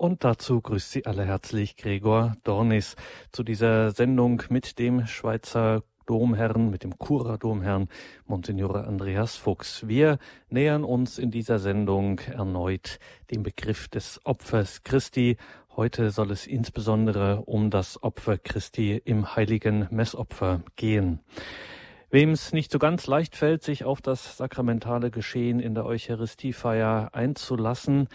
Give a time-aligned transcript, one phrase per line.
[0.00, 2.96] Und dazu grüßt Sie alle herzlich Gregor Dornis
[3.32, 7.86] zu dieser Sendung mit dem Schweizer Domherrn, mit dem Kura-Domherrn
[8.26, 9.86] Monsignore Andreas Fuchs.
[9.86, 10.16] Wir
[10.48, 12.98] nähern uns in dieser Sendung erneut
[13.30, 15.36] dem Begriff des Opfers Christi.
[15.76, 21.20] Heute soll es insbesondere um das Opfer Christi im heiligen Messopfer gehen.
[22.12, 27.10] Wem es nicht so ganz leicht fällt, sich auf das sakramentale Geschehen in der Eucharistiefeier
[27.12, 28.08] einzulassen,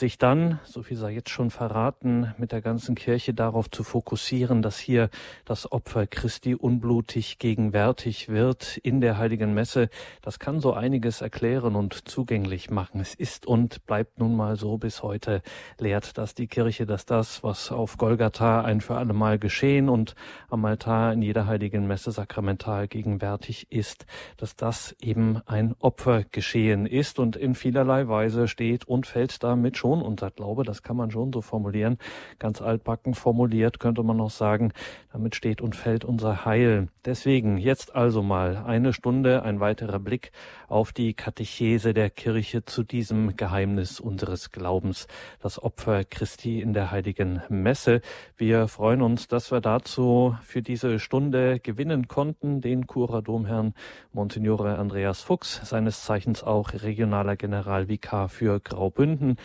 [0.00, 4.62] sich dann, so viel sei jetzt schon verraten, mit der ganzen Kirche darauf zu fokussieren,
[4.62, 5.10] dass hier
[5.44, 9.90] das Opfer Christi unblutig gegenwärtig wird in der heiligen Messe,
[10.22, 13.00] das kann so einiges erklären und zugänglich machen.
[13.00, 15.42] Es ist und bleibt nun mal so bis heute
[15.78, 20.14] lehrt, dass die Kirche, dass das, was auf Golgatha ein für alle Mal geschehen und
[20.48, 24.06] am Altar in jeder heiligen Messe sakramental gegenwärtig ist,
[24.38, 29.76] dass das eben ein Opfer geschehen ist und in vielerlei Weise steht und fällt damit
[29.76, 31.98] schon schon unser Glaube, das kann man schon so formulieren.
[32.38, 34.72] Ganz altbacken formuliert könnte man auch sagen,
[35.12, 36.88] damit steht und fällt unser Heil.
[37.04, 40.30] Deswegen jetzt also mal eine Stunde, ein weiterer Blick
[40.68, 45.08] auf die Katechese der Kirche zu diesem Geheimnis unseres Glaubens,
[45.40, 48.00] das Opfer Christi in der heiligen Messe.
[48.36, 53.74] Wir freuen uns, dass wir dazu für diese Stunde gewinnen konnten, den Kuradomherrn
[54.12, 59.36] Monsignore Andreas Fuchs, seines Zeichens auch regionaler Generalvikar für Graubünden.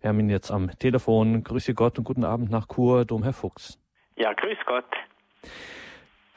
[0.00, 1.42] Wir haben ihn jetzt am Telefon.
[1.42, 3.78] Grüße Gott und guten Abend nach Chur, Domherr Fuchs.
[4.16, 4.84] Ja, grüß Gott.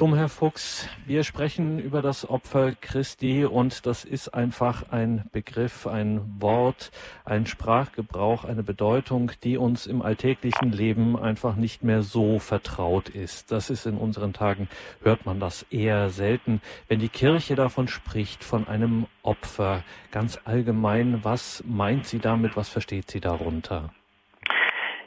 [0.02, 6.22] Domherr Fuchs, wir sprechen über das Opfer Christi und das ist einfach ein Begriff, ein
[6.40, 6.90] Wort,
[7.24, 13.52] ein Sprachgebrauch, eine Bedeutung, die uns im alltäglichen Leben einfach nicht mehr so vertraut ist.
[13.52, 14.70] Das ist in unseren Tagen,
[15.04, 16.64] hört man das eher selten.
[16.88, 22.70] Wenn die Kirche davon spricht, von einem Opfer, ganz allgemein, was meint sie damit, was
[22.70, 23.92] versteht sie darunter?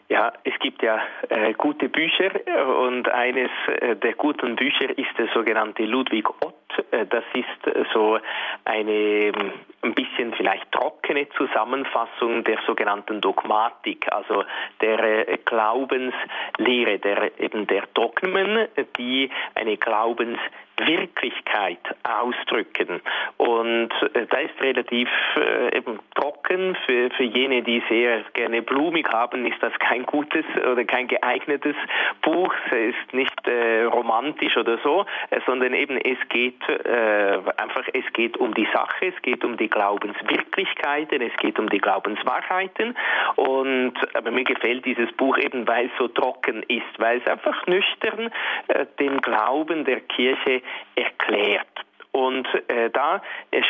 [0.08, 2.30] Ja, es gibt ja äh, gute Bücher
[2.78, 6.55] und eines äh, der guten Bücher ist der sogenannte Ludwig Ott.
[6.91, 8.19] Äh, das ist so
[8.66, 14.44] eine ähm, ein bisschen vielleicht trockene Zusammenfassung der sogenannten Dogmatik, also
[14.81, 20.38] der äh, Glaubenslehre, der eben der Dogmen, die eine Glaubens
[20.79, 23.01] Wirklichkeit ausdrücken.
[23.37, 26.77] Und äh, da ist relativ äh, eben trocken.
[26.87, 31.77] Für, für jene, die sehr gerne blumig haben, ist das kein gutes oder kein geeignetes
[32.23, 32.53] Buch.
[32.67, 38.12] Es ist nicht äh, romantisch oder so, äh, sondern eben es geht äh, einfach, es
[38.12, 42.97] geht um die Sache, es geht um die Glaubenswirklichkeiten, es geht um die Glaubenswahrheiten.
[43.37, 47.67] Und aber mir gefällt dieses Buch eben, weil es so trocken ist, weil es einfach
[47.67, 48.31] nüchtern
[48.69, 50.62] äh, den Glauben der Kirche
[50.97, 51.69] erklärt.
[52.14, 53.20] Und äh, da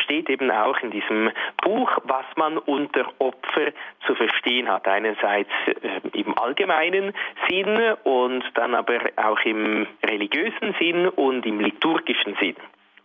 [0.03, 1.31] steht eben auch in diesem
[1.63, 3.71] Buch, was man unter Opfer
[4.05, 4.87] zu verstehen hat.
[4.87, 7.11] Einerseits äh, im allgemeinen
[7.49, 12.55] Sinn und dann aber auch im religiösen Sinn und im liturgischen Sinn.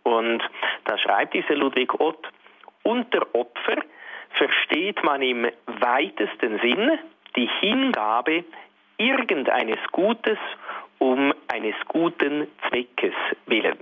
[0.03, 0.43] Und
[0.85, 2.27] da schreibt dieser Ludwig Ott,
[2.83, 3.77] unter Opfer
[4.33, 6.99] versteht man im weitesten Sinn
[7.35, 8.43] die Hingabe
[8.97, 10.37] irgendeines Gutes
[10.99, 13.15] um eines guten Zweckes
[13.47, 13.79] willen.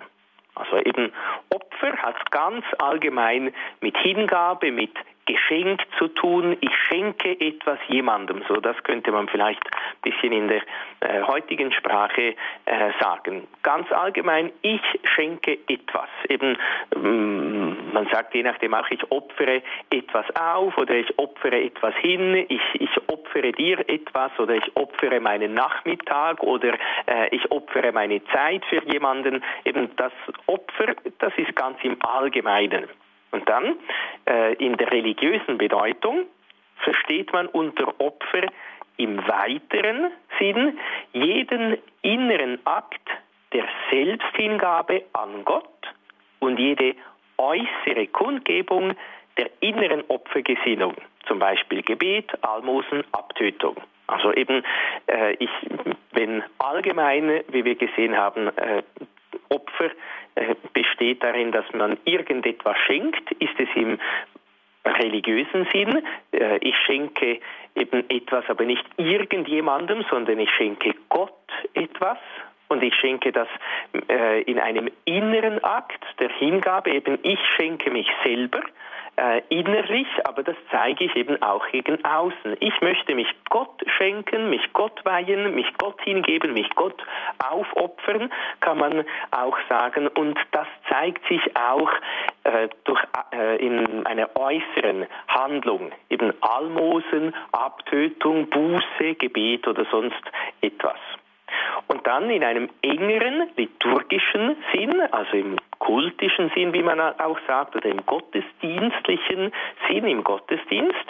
[0.55, 1.11] Also eben
[1.49, 4.91] Opfer hat ganz allgemein mit Hingabe, mit
[5.49, 6.57] Geschenk zu tun.
[6.61, 8.43] Ich schenke etwas jemandem.
[8.47, 10.61] So, das könnte man vielleicht ein bisschen in der
[10.99, 13.47] äh, heutigen Sprache äh, sagen.
[13.63, 14.81] Ganz allgemein, ich
[15.15, 16.09] schenke etwas.
[16.29, 16.55] Eben,
[16.95, 22.45] ähm, man sagt je nachdem auch, ich opfere etwas auf oder ich opfere etwas hin.
[22.47, 26.73] Ich, ich opfere dir etwas oder ich opfere meinen Nachmittag oder
[27.07, 29.43] äh, ich opfere meine Zeit für jemanden.
[29.65, 30.13] Eben das
[30.45, 32.88] Opfer, das ist ganz im Allgemeinen.
[33.39, 33.77] Und dann
[34.27, 36.25] äh, in der religiösen Bedeutung
[36.83, 38.47] versteht man unter Opfer
[38.97, 40.77] im weiteren Sinn
[41.13, 43.07] jeden inneren Akt
[43.53, 45.63] der Selbsthingabe an Gott
[46.39, 46.95] und jede
[47.38, 48.94] äußere Kundgebung
[49.38, 50.95] der inneren Opfergesinnung,
[51.25, 53.77] zum Beispiel Gebet, Almosen, Abtötung.
[54.07, 54.63] Also eben,
[55.07, 55.50] äh, ich,
[56.12, 58.83] wenn allgemein, wie wir gesehen haben, äh,
[59.49, 59.91] Opfer
[60.35, 63.99] äh, besteht darin, dass man irgendetwas schenkt, ist es im
[64.85, 66.03] religiösen Sinn.
[66.31, 67.39] Äh, ich schenke
[67.75, 71.33] eben etwas, aber nicht irgendjemandem, sondern ich schenke Gott
[71.73, 72.17] etwas.
[72.67, 73.47] Und ich schenke das
[74.09, 78.61] äh, in einem inneren Akt der Hingabe, eben ich schenke mich selber
[79.19, 82.56] äh, innerlich, aber das zeige ich eben auch gegen außen.
[82.60, 87.04] Ich möchte mich Gott schenken, mich Gott weihen, mich Gott hingeben, mich Gott
[87.50, 88.31] aufopfern,
[88.62, 90.07] kann man auch sagen.
[90.07, 91.92] Und das zeigt sich auch
[92.44, 93.01] äh, durch,
[93.33, 100.24] äh, in einer äußeren Handlung, eben Almosen, Abtötung, Buße, Gebet oder sonst
[100.62, 100.98] etwas.
[101.87, 107.75] Und dann in einem engeren liturgischen Sinn, also im kultischen Sinn, wie man auch sagt,
[107.75, 109.51] oder im gottesdienstlichen
[109.87, 111.05] Sinn, im Gottesdienst,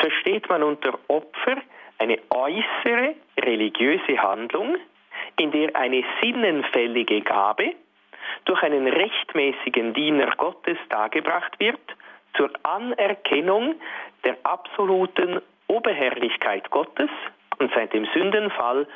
[0.00, 1.56] versteht man unter Opfer
[1.98, 4.76] eine äußere religiöse Handlung,
[5.38, 7.74] in der eine sinnenfällige Gabe
[8.44, 11.80] durch einen rechtmäßigen Diener Gottes dargebracht wird,
[12.36, 13.74] zur Anerkennung
[14.24, 17.10] der absoluten Oberherrlichkeit Gottes
[17.58, 18.86] und seit dem Sündenfall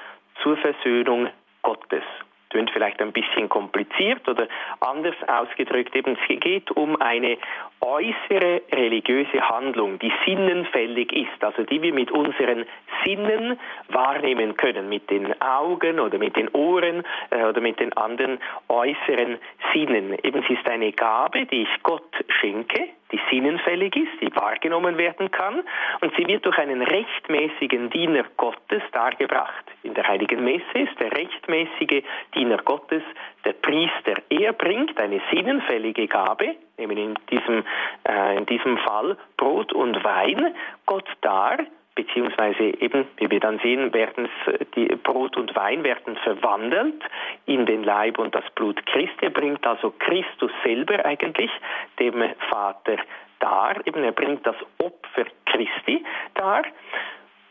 [0.42, 1.28] zur Versöhnung
[1.62, 2.04] Gottes.
[2.50, 4.46] Tönt vielleicht ein bisschen kompliziert oder
[4.78, 7.38] anders ausgedrückt, eben es geht um eine
[7.80, 12.64] äußere religiöse Handlung, die sinnenfällig ist, also die wir mit unseren
[13.04, 18.38] Sinnen wahrnehmen können, mit den Augen oder mit den Ohren äh, oder mit den anderen
[18.68, 19.38] äußeren
[19.72, 20.16] Sinnen.
[20.22, 25.30] Eben es ist eine Gabe, die ich Gott schenke, die sinnenfällig ist, die wahrgenommen werden
[25.30, 25.62] kann
[26.00, 29.64] und sie wird durch einen rechtmäßigen Diener Gottes dargebracht.
[29.82, 32.02] In der heiligen Messe ist der rechtmäßige
[32.34, 33.02] Diener Gottes
[33.44, 34.20] der Priester.
[34.28, 37.64] Er bringt eine sinnenfällige Gabe, nämlich in diesem,
[38.08, 40.54] äh, in diesem Fall Brot und Wein,
[40.84, 41.58] Gott dar,
[41.96, 44.28] beziehungsweise eben, wie wir dann sehen, werden
[44.76, 47.02] die Brot und Wein werden verwandelt
[47.46, 49.24] in den Leib und das Blut Christi.
[49.24, 51.50] Er bringt also Christus selber eigentlich
[51.98, 52.98] dem Vater
[53.40, 53.84] dar.
[53.86, 56.04] Eben, er bringt das Opfer Christi
[56.34, 56.64] dar.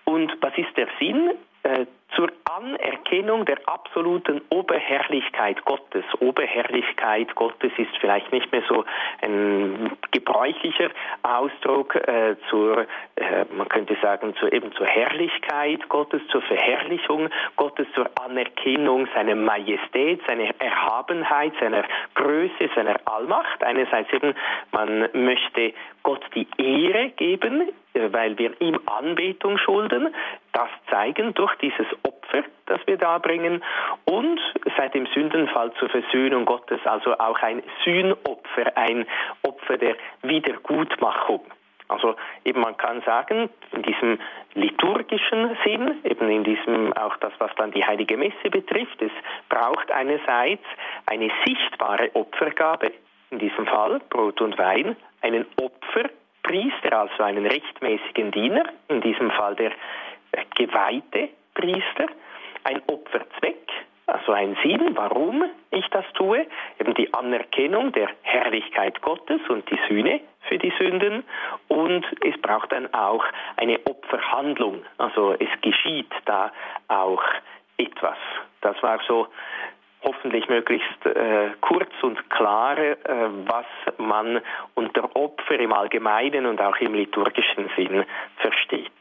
[0.06, 1.32] Und was ist der Sinn?
[1.66, 6.06] Äh, zur Anerkennung der absoluten Oberherrlichkeit Gottes.
[6.20, 8.86] Oberherrlichkeit Gottes ist vielleicht nicht mehr so
[9.22, 10.92] ein gebräuchlicher
[11.24, 12.86] Ausdruck äh, zur,
[13.16, 19.36] äh, man könnte sagen, zur, eben zur Herrlichkeit Gottes, zur Verherrlichung Gottes, zur Anerkennung seiner
[19.36, 21.84] Majestät, seiner Erhabenheit, seiner
[22.14, 23.64] Größe, seiner Allmacht.
[23.64, 24.36] Einerseits eben,
[24.72, 25.74] man möchte
[26.04, 27.72] Gott die Ehre geben,
[28.12, 30.14] weil wir ihm Anbetung schulden,
[30.54, 33.64] das zeigen durch dieses Opfer, das wir da bringen
[34.06, 34.40] und
[34.78, 39.06] seit dem Sündenfall zur Versöhnung Gottes, also auch ein Sühnopfer, ein
[39.44, 41.42] Opfer der Wiedergutmachung.
[41.88, 44.20] Also eben man kann sagen, in diesem
[44.56, 49.12] liturgischen Sinn, eben in diesem auch das, was dann die heilige Messe betrifft, es
[49.50, 50.64] braucht einerseits
[51.06, 52.92] eine sichtbare Opfergabe,
[53.30, 55.46] in diesem Fall Brot und Wein, einen
[56.46, 59.72] Opferpriester, also einen rechtmäßigen Diener, in diesem Fall der
[60.56, 62.08] geweihte Priester,
[62.64, 63.68] ein Opferzweck,
[64.08, 66.46] also ein Sinn, warum ich das tue,
[66.80, 71.24] eben die Anerkennung der Herrlichkeit Gottes und die Sühne für die Sünden
[71.68, 73.26] und es braucht dann auch
[73.58, 76.52] eine Opferhandlung, also es geschieht da
[76.88, 77.24] auch
[77.78, 78.18] etwas.
[78.62, 79.28] Das war so
[80.06, 82.96] hoffentlich möglichst äh, kurz und klar, äh,
[83.46, 83.66] was
[83.98, 84.42] man
[84.75, 88.06] unter Opfer im Allgemeinen und auch im liturgischen Sinn
[88.38, 88.92] versteht.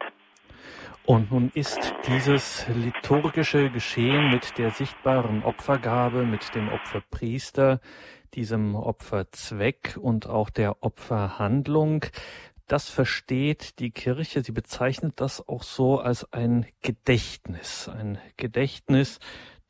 [1.07, 7.81] Und nun ist dieses liturgische Geschehen mit der sichtbaren Opfergabe, mit dem Opferpriester,
[8.33, 12.07] diesem Opferzweck und auch der Opferhandlung,
[12.67, 19.19] das versteht die Kirche, sie bezeichnet das auch so als ein Gedächtnis, ein Gedächtnis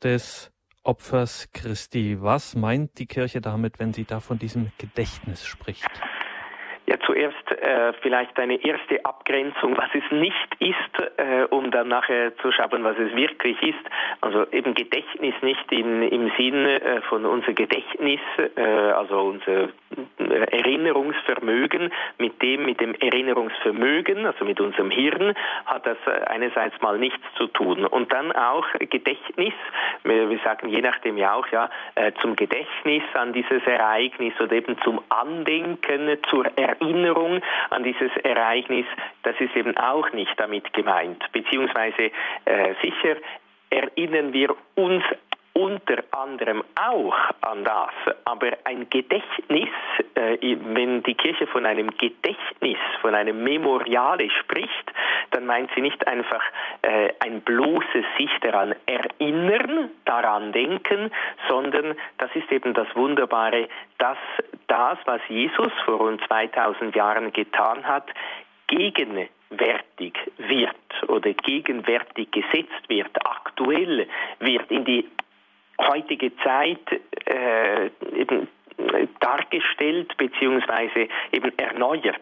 [0.01, 0.53] des
[0.85, 2.17] Opfers Christi.
[2.21, 5.89] Was meint die Kirche damit, wenn sie da von diesem Gedächtnis spricht?
[6.87, 12.37] Ja, zuerst äh, vielleicht eine erste Abgrenzung, was es nicht ist, äh, um dann nachher
[12.37, 13.83] zu schauen, was es wirklich ist.
[14.21, 18.19] Also eben Gedächtnis nicht in, im Sinne äh, von unser Gedächtnis,
[18.55, 19.69] äh, also unser
[20.17, 25.33] Erinnerungsvermögen, mit dem, mit dem Erinnerungsvermögen, also mit unserem Hirn,
[25.65, 27.85] hat das äh, einerseits mal nichts zu tun.
[27.85, 29.53] Und dann auch Gedächtnis,
[30.03, 34.77] wir, sagen je nachdem ja auch, ja, äh, zum Gedächtnis an dieses Ereignis oder eben
[34.83, 38.85] zum Andenken, zur Erinnerung an dieses Ereignis,
[39.23, 41.23] das ist eben auch nicht damit gemeint.
[41.31, 42.11] Beziehungsweise
[42.45, 43.17] äh, sicher
[43.69, 45.03] erinnern wir uns
[45.57, 47.91] unter anderem auch an das.
[48.25, 49.69] Aber ein Gedächtnis,
[50.15, 54.91] äh, wenn die Kirche von einem Gedächtnis, von einem Memoriale spricht,
[55.31, 56.41] dann meint sie nicht einfach
[56.81, 61.09] äh, ein bloßes sich daran erinnern, daran denken,
[61.47, 64.17] sondern das ist eben das Wunderbare, dass
[64.67, 68.09] das, was Jesus vor rund 2000 Jahren getan hat,
[68.67, 70.75] gegenwärtig wird
[71.07, 74.07] oder gegenwärtig gesetzt wird, aktuell
[74.39, 75.07] wird, in die
[75.79, 76.79] heutige Zeit
[77.25, 78.47] äh, eben
[79.19, 81.07] dargestellt bzw.
[81.31, 82.21] eben erneuert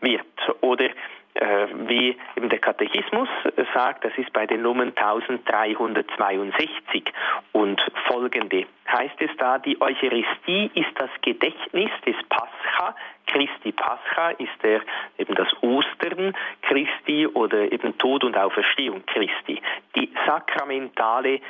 [0.00, 0.24] wird.
[0.60, 0.90] Oder
[1.38, 3.28] äh, wie eben der Katechismus
[3.74, 7.04] sagt, das ist bei den Nummern 1362
[7.52, 8.66] und folgende.
[8.90, 12.96] Heißt es da, die Eucharistie ist das Gedächtnis des Pascha.
[13.26, 14.80] Christi Pascha ist der,
[15.18, 19.60] eben das Ostern Christi oder eben Tod und Auferstehung Christi.
[19.94, 21.40] Die sakramentale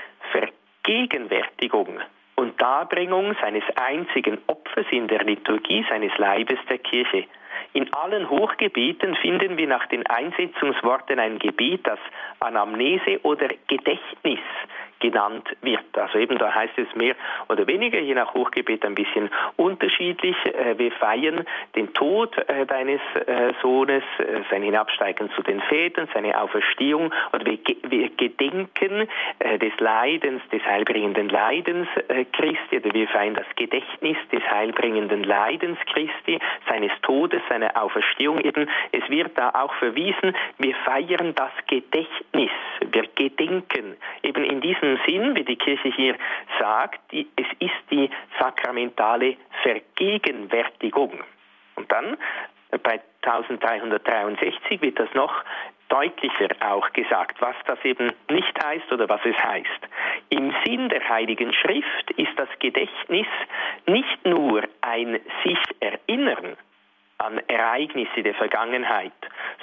[0.89, 2.01] Vergegenwärtigung
[2.37, 7.27] und Darbringung seines einzigen Opfers in der Liturgie seines Leibes der Kirche.
[7.75, 11.99] In allen Hochgebeten finden wir nach den Einsetzungsworten ein Gebet, das
[12.41, 14.41] Anamnese oder Gedächtnis
[15.01, 15.97] genannt wird.
[15.97, 17.15] Also eben da heißt es mehr
[17.49, 20.37] oder weniger, je nach Hochgebet ein bisschen unterschiedlich.
[20.45, 21.45] Äh, wir feiern
[21.77, 24.03] den Tod äh, deines äh, Sohnes,
[24.51, 29.09] sein Hinabsteigen zu den Vätern, seine Auferstehung und wir, gedenken
[29.61, 31.89] des Leidens, des heilbringenden Leidens
[32.33, 36.39] Christi, oder wir feiern das Gedächtnis des heilbringenden Leidens Christi,
[36.69, 38.69] seines Todes, seiner Auferstehung eben.
[38.93, 42.51] Es wird da auch verwiesen, wir feiern das Gedächtnis,
[42.91, 46.15] wir gedenken eben in diesem diesem Sinn, wie die Kirche hier
[46.59, 51.13] sagt, die, es ist die sakramentale Vergegenwärtigung.
[51.77, 52.17] Und dann
[52.83, 55.33] bei 1363 wird das noch
[55.89, 59.89] deutlicher auch gesagt, was das eben nicht heißt oder was es heißt.
[60.29, 63.27] Im Sinn der Heiligen Schrift ist das Gedächtnis
[63.87, 66.57] nicht nur ein sich erinnern
[67.19, 69.13] an Ereignisse der Vergangenheit,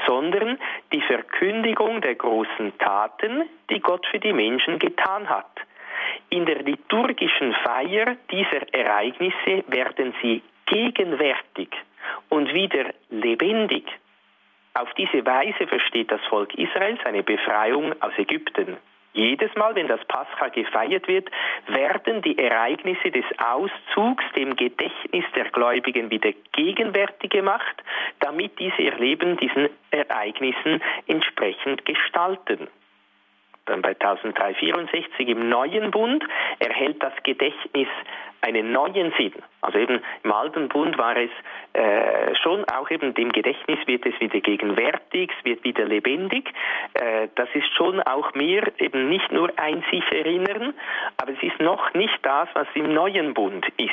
[0.06, 0.60] sondern
[0.92, 5.52] die Verkündigung der großen Taten, die Gott für die Menschen getan hat.
[6.30, 11.70] In der liturgischen Feier dieser Ereignisse werden sie gegenwärtig
[12.30, 13.86] und wieder lebendig.
[14.74, 18.78] Auf diese Weise versteht das Volk Israel seine Befreiung aus Ägypten.
[19.16, 21.30] Jedes Mal, wenn das Pascha gefeiert wird,
[21.68, 27.82] werden die Ereignisse des Auszugs dem Gedächtnis der Gläubigen wieder gegenwärtig gemacht,
[28.20, 32.68] damit diese ihr Leben diesen Ereignissen entsprechend gestalten.
[33.66, 36.24] Dann bei 1364 im Neuen Bund
[36.60, 37.88] erhält das Gedächtnis
[38.42, 39.34] einen neuen Sinn.
[39.62, 41.32] Also eben im Alten Bund war es
[41.74, 46.54] äh, schon auch eben dem Gedächtnis wird es wieder gegenwärtig, es wird wieder lebendig.
[46.94, 50.76] Äh, das ist schon auch mehr eben nicht nur ein sich erinnern,
[51.18, 53.90] aber es ist noch nicht das, was im Neuen Bund ist.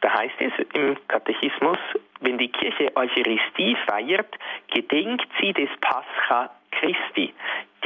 [0.00, 1.78] Da heißt es im Katechismus,
[2.20, 4.34] wenn die Kirche Eucharistie feiert,
[4.72, 7.32] gedenkt sie des Pascha Christi.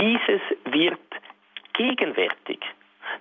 [0.01, 0.99] Dieses wird
[1.75, 2.61] gegenwärtig.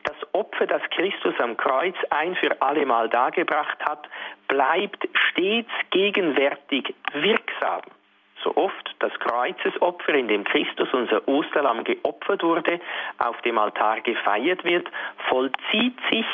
[0.03, 4.07] Das Opfer, das Christus am Kreuz ein für allemal dargebracht hat,
[4.47, 7.81] bleibt stets gegenwärtig wirksam.
[8.43, 12.79] So oft das Kreuzesopfer, in dem Christus, unser Osterlamm, geopfert wurde,
[13.17, 14.87] auf dem Altar gefeiert wird,
[15.27, 16.25] vollzieht sich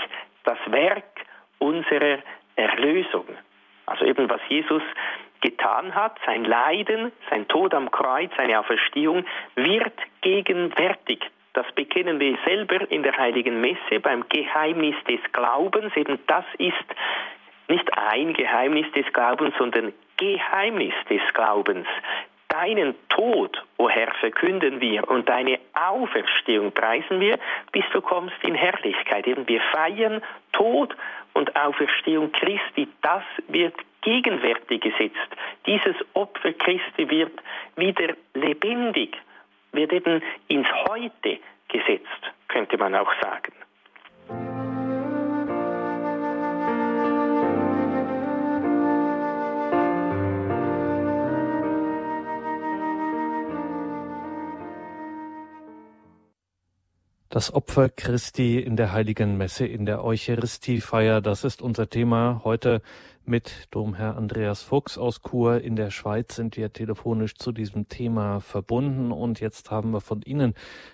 [0.44, 1.22] das Werk
[1.58, 2.20] unserer
[2.56, 3.26] Erlösung.
[3.88, 4.84] Also eben was Jesus
[5.46, 9.26] getan hat, sein Leiden, sein Tod am Kreuz, seine Auferstehung,
[9.56, 11.20] wird gegenwärtig.
[11.54, 15.96] Das bekennen wir selber in der Heiligen Messe beim Geheimnis des Glaubens.
[15.96, 16.90] Eben das ist
[17.68, 21.88] nicht ein Geheimnis des Glaubens, sondern Geheimnis des Glaubens.
[22.62, 27.38] Deinen Tod, o oh Herr, verkünden wir und deine Auferstehung preisen wir,
[27.74, 29.28] bis du kommst in Herrlichkeit.
[29.28, 30.22] Eben wir feiern
[30.54, 30.96] Tod
[31.34, 32.88] und Auferstehung Christi.
[33.02, 35.36] Das wird gegenwärtig gesetzt.
[35.66, 37.34] Dieses Opfer Christi wird
[37.76, 39.18] wieder lebendig,
[39.74, 43.52] wird eben ins Heute gesetzt, könnte man auch sagen.
[57.36, 62.82] Das Opfer Christi in der heiligen Messe, in der Eucharistiefeier, das ist unser Thema heute
[63.26, 65.60] mit Domherr Andreas Fuchs aus Chur.
[65.60, 69.12] In der Schweiz sind wir telefonisch zu diesem Thema verbunden.
[69.12, 70.54] Und jetzt haben wir von Ihnen,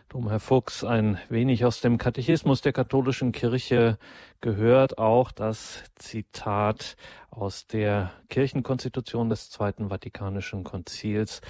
[0.10, 4.00] Domherr Fuchs, ein wenig aus dem Katechismus der katholischen Kirche
[4.40, 6.96] gehört, auch das Zitat
[7.30, 11.42] aus der Kirchenkonstitution des Zweiten Vatikanischen Konzils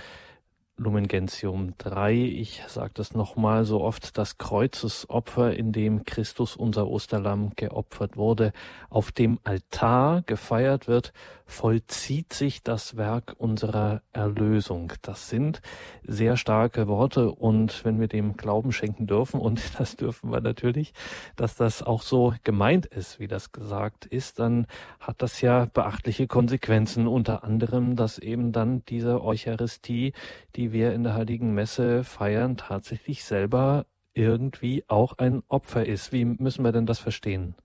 [0.78, 2.14] Lumen Gentium 3.
[2.14, 8.52] Ich sage das nochmal so oft, das Kreuzesopfer, in dem Christus, unser Osterlamm, geopfert wurde,
[8.90, 11.14] auf dem Altar gefeiert wird,
[11.52, 14.94] vollzieht sich das Werk unserer Erlösung.
[15.02, 15.62] Das sind
[16.04, 20.94] sehr starke Worte und wenn wir dem Glauben schenken dürfen, und das dürfen wir natürlich,
[21.36, 24.66] dass das auch so gemeint ist, wie das gesagt ist, dann
[25.00, 30.14] hat das ja beachtliche Konsequenzen, unter anderem, dass eben dann diese Eucharistie,
[30.56, 36.14] die wir in der Heiligen Messe feiern, tatsächlich selber irgendwie auch ein Opfer ist.
[36.14, 37.56] Wie müssen wir denn das verstehen?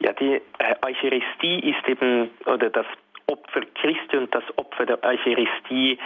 [0.00, 2.86] Ja, die äh, Eucharistie ist eben, oder das
[3.26, 5.98] Opfer Christi und das Opfer der Eucharistie,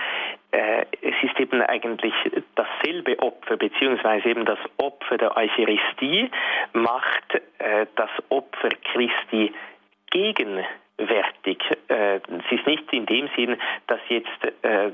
[0.50, 2.14] äh, es ist eben eigentlich
[2.56, 6.30] dasselbe Opfer, beziehungsweise eben das Opfer der Eucharistie
[6.72, 9.52] macht äh, das Opfer Christi
[10.11, 10.82] gegenwärtig.
[11.88, 13.56] Äh, es ist nicht in dem Sinn,
[13.87, 14.28] dass jetzt
[14.62, 14.90] äh,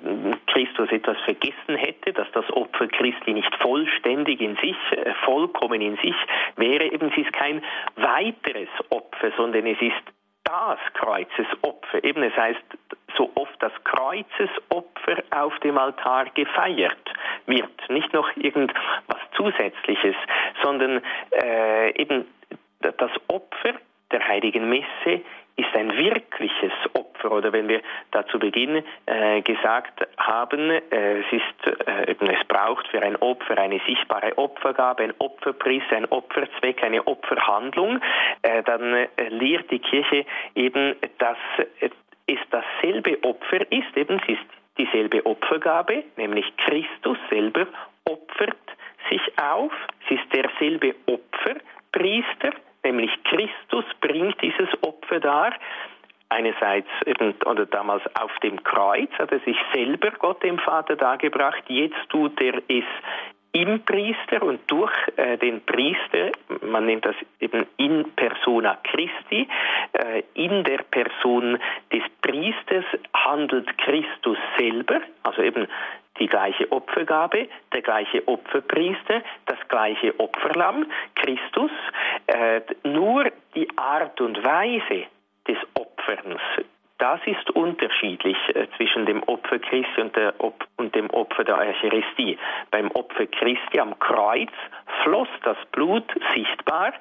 [0.47, 5.97] Christus etwas vergessen hätte, dass das Opfer Christi nicht vollständig in sich, äh, vollkommen in
[5.97, 6.17] sich
[6.57, 6.85] wäre.
[6.85, 7.62] Eben, es ist kein
[7.97, 10.03] weiteres Opfer, sondern es ist
[10.45, 12.03] das Kreuzesopfer.
[12.03, 12.62] Eben es heißt
[13.17, 16.97] so oft das Kreuzesopfer auf dem Altar gefeiert
[17.47, 17.91] wird.
[17.91, 20.17] Nicht noch irgendwas Zusätzliches,
[20.62, 22.27] sondern äh, eben
[22.81, 23.75] das Opfer
[24.11, 25.23] der heiligen Messe
[25.59, 27.33] ist ein wirkliches Opfer.
[27.33, 32.87] Oder wenn wir da zu Beginn äh, gesagt haben, äh, es, ist, äh, es braucht
[32.88, 38.00] für ein Opfer eine sichtbare Opfergabe, ein Opferpreis, ein Opferzweck, eine Opferhandlung,
[38.43, 40.25] äh, dann äh, lehrt die Kirche
[40.55, 41.38] eben, dass
[42.27, 44.47] es dasselbe Opfer ist, eben es ist
[44.79, 47.67] dieselbe Opfergabe, nämlich Christus selber
[48.05, 48.57] opfert
[49.11, 49.73] sich auf,
[50.05, 52.53] es ist derselbe Opferpriester,
[52.85, 55.53] nämlich Christus bringt dieses Opfer dar.
[56.31, 61.63] Einerseits eben, oder damals auf dem Kreuz hat er sich selber Gott dem Vater dargebracht,
[61.69, 62.85] jetzt tut er es
[63.52, 69.49] im Priester und durch äh, den Priester, man nennt das eben in persona Christi,
[69.93, 71.59] äh, in der Person
[71.93, 75.67] des Priesters handelt Christus selber, also eben
[76.19, 81.71] die gleiche Opfergabe, der gleiche Opferpriester, das gleiche Opferlamm, Christus,
[82.26, 85.05] äh, nur die Art und Weise
[85.47, 86.40] des Opferns,
[86.99, 92.38] das ist unterschiedlich äh, zwischen dem Opfer Christi und, Op und, dem Opfer der Eucharistie.
[92.71, 94.50] Beim Opfer Christi am Kreuz
[95.02, 96.93] floss das Blut sichtbar.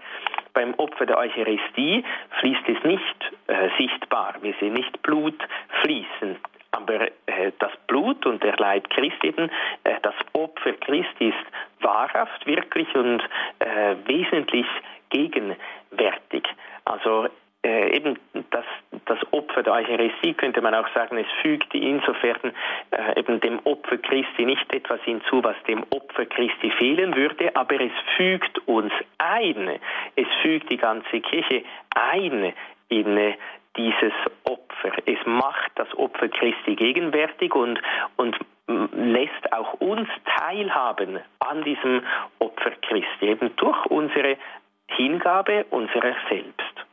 [0.53, 2.03] Beim Opfer der Eucharistie
[2.39, 4.35] fließt es nicht äh, sichtbar.
[4.41, 5.39] Wir sehen nicht Blut
[5.81, 6.37] fließen.
[6.71, 9.49] Aber äh, das Blut und der Leib Christi, eben,
[9.83, 13.21] äh, das Opfer Christi ist wahrhaft, wirklich und
[13.59, 14.67] äh, wesentlich
[15.09, 16.47] gegenwärtig.
[16.85, 17.29] Also
[17.63, 18.19] äh, eben
[18.51, 18.65] das,
[19.05, 19.19] das
[19.57, 22.53] Opfer der Eucharistie könnte man auch sagen, es fügt insofern
[22.91, 27.81] äh, eben dem Opfer Christi nicht etwas hinzu, was dem Opfer Christi fehlen würde, aber
[27.81, 29.79] es fügt uns ein,
[30.15, 31.63] es fügt die ganze Kirche
[31.95, 32.53] ein
[32.89, 33.33] in äh,
[33.77, 34.91] dieses Opfer.
[35.05, 37.81] Es macht das Opfer Christi gegenwärtig und,
[38.15, 42.03] und lässt auch uns teilhaben an diesem
[42.37, 44.37] Opfer Christi, eben durch unsere
[44.87, 46.86] Hingabe unserer selbst.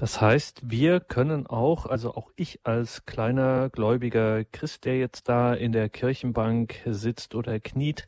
[0.00, 5.52] Das heißt, wir können auch, also auch ich als kleiner gläubiger Christ, der jetzt da
[5.52, 8.06] in der Kirchenbank sitzt oder kniet,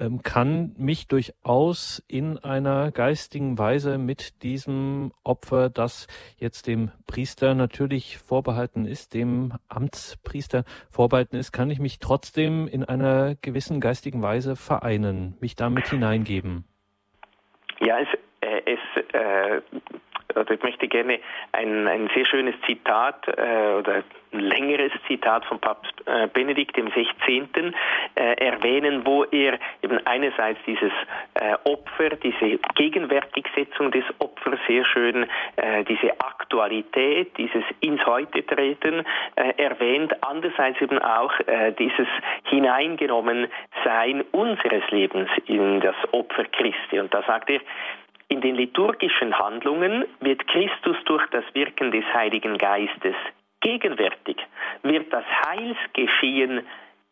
[0.00, 6.06] ähm, kann mich durchaus in einer geistigen Weise mit diesem Opfer, das
[6.38, 12.84] jetzt dem Priester natürlich vorbehalten ist, dem Amtspriester vorbehalten ist, kann ich mich trotzdem in
[12.84, 16.64] einer gewissen geistigen Weise vereinen, mich damit hineingeben.
[17.80, 18.08] Ja, es,
[18.40, 18.80] äh, es
[19.12, 19.60] äh,
[20.34, 21.20] also ich möchte gerne
[21.52, 26.90] ein, ein sehr schönes Zitat äh, oder ein längeres Zitat von Papst äh, Benedikt dem
[26.90, 27.74] 16.
[28.16, 30.92] Äh, erwähnen, wo er eben einerseits dieses
[31.34, 39.04] äh, Opfer, diese Gegenwärtigsetzung des Opfers sehr schön, äh, diese Aktualität, dieses ins Heute treten
[39.36, 42.08] äh, erwähnt, andererseits eben auch äh, dieses
[42.44, 46.98] Hineingenommensein unseres Lebens in das Opfer Christi.
[46.98, 47.60] Und da sagt er,
[48.28, 53.14] in den liturgischen Handlungen wird Christus durch das Wirken des Heiligen Geistes
[53.60, 54.36] gegenwärtig,
[54.82, 56.66] wird das Heilsgeschehen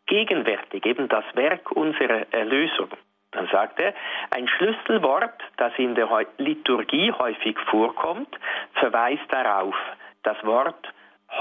[0.05, 2.89] gegenwärtig, eben das Werk unserer Erlösung.
[3.31, 3.93] Dann sagt er,
[4.29, 8.29] ein Schlüsselwort, das in der Liturgie häufig vorkommt,
[8.73, 9.75] verweist darauf,
[10.21, 10.87] das Wort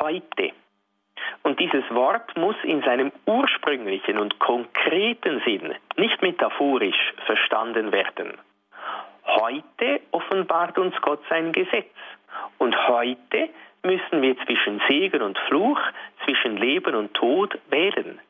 [0.01, 0.53] heute.
[1.43, 8.39] Und dieses Wort muss in seinem ursprünglichen und konkreten Sinn, nicht metaphorisch, verstanden werden.
[9.43, 11.91] Heute offenbart uns Gott sein Gesetz.
[12.59, 13.49] Und heute
[13.83, 15.81] müssen wir zwischen Segen und Fluch,
[16.25, 18.21] zwischen Leben und Tod wählen.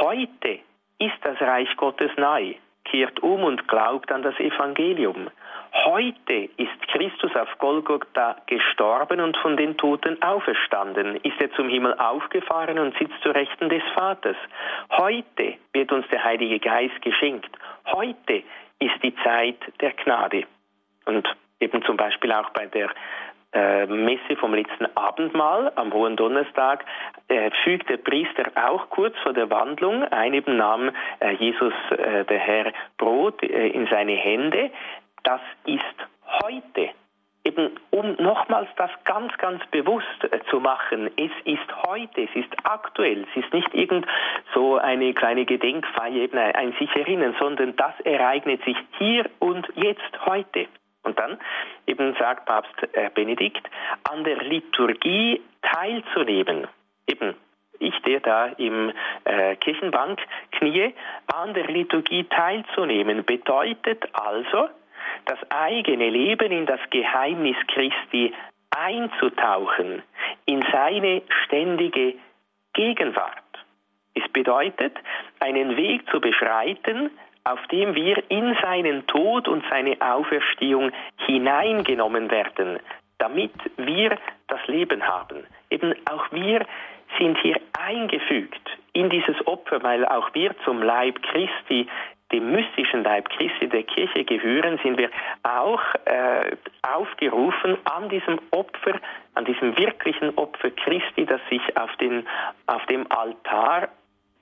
[0.00, 0.58] Heute
[0.98, 2.56] ist das Reich Gottes nahe.
[2.82, 5.30] Kehrt um und glaubt an das Evangelium.
[5.72, 11.94] Heute ist Christus auf Golgotha gestorben und von den Toten auferstanden, ist er zum Himmel
[11.94, 14.36] aufgefahren und sitzt zu Rechten des Vaters.
[14.90, 17.56] Heute wird uns der Heilige Geist geschenkt.
[17.86, 18.42] Heute
[18.80, 20.44] ist die Zeit der Gnade.
[21.04, 21.28] Und
[21.60, 22.90] eben zum Beispiel auch bei der
[23.52, 26.84] äh, Messe vom letzten Abendmahl am Hohen Donnerstag
[27.28, 32.24] äh, fügt der Priester auch kurz vor der Wandlung ein, eben nahm äh, Jesus, äh,
[32.24, 34.70] der Herr, Brot äh, in seine Hände.
[35.24, 35.82] Das ist
[36.42, 36.90] heute.
[37.44, 42.52] Eben um nochmals das ganz, ganz bewusst äh, zu machen, es ist heute, es ist
[42.64, 44.06] aktuell, es ist nicht irgend
[44.54, 50.26] so eine kleine Gedenkfeier, eben ein, sich erinnern, sondern das ereignet sich hier und jetzt
[50.26, 50.66] heute.
[51.02, 51.38] Und dann
[51.86, 53.66] eben sagt Papst äh, Benedikt,
[54.10, 56.66] an der Liturgie teilzunehmen.
[57.06, 57.34] Eben
[57.78, 58.92] ich, der da im
[59.24, 60.20] äh, Kirchenbank
[60.52, 60.94] knie,
[61.34, 64.68] an der Liturgie teilzunehmen, bedeutet also,
[65.26, 68.32] das eigene Leben in das Geheimnis Christi
[68.70, 70.02] einzutauchen,
[70.46, 72.14] in seine ständige
[72.72, 73.36] Gegenwart.
[74.14, 74.96] Es bedeutet,
[75.40, 77.10] einen Weg zu beschreiten,
[77.44, 80.92] auf dem wir in seinen Tod und seine Auferstehung
[81.26, 82.78] hineingenommen werden,
[83.18, 84.16] damit wir
[84.48, 85.46] das Leben haben.
[85.70, 86.66] Eben auch wir
[87.18, 91.88] sind hier eingefügt in dieses Opfer, weil auch wir zum Leib Christi
[92.32, 95.10] dem mystischen Leib Christi der Kirche gehören, sind wir
[95.42, 99.00] auch äh, aufgerufen, an diesem Opfer,
[99.34, 102.26] an diesem wirklichen Opfer Christi, das sich auf, den,
[102.66, 103.88] auf dem Altar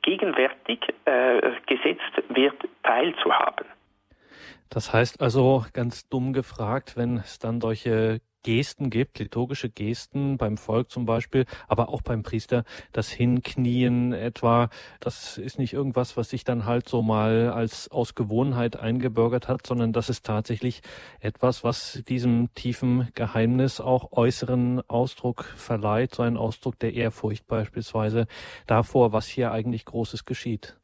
[0.02, 3.66] gegenwärtig äh, gesetzt wird, teilzuhaben.
[4.70, 10.56] Das heißt also, ganz dumm gefragt, wenn es dann solche Gesten gibt, liturgische Gesten beim
[10.56, 14.70] Volk zum Beispiel, aber auch beim Priester, das Hinknien etwa,
[15.00, 19.66] das ist nicht irgendwas, was sich dann halt so mal als aus Gewohnheit eingebürgert hat,
[19.66, 20.82] sondern das ist tatsächlich
[21.20, 28.26] etwas, was diesem tiefen Geheimnis auch äußeren Ausdruck verleiht, so ein Ausdruck der Ehrfurcht beispielsweise
[28.66, 30.78] davor, was hier eigentlich Großes geschieht.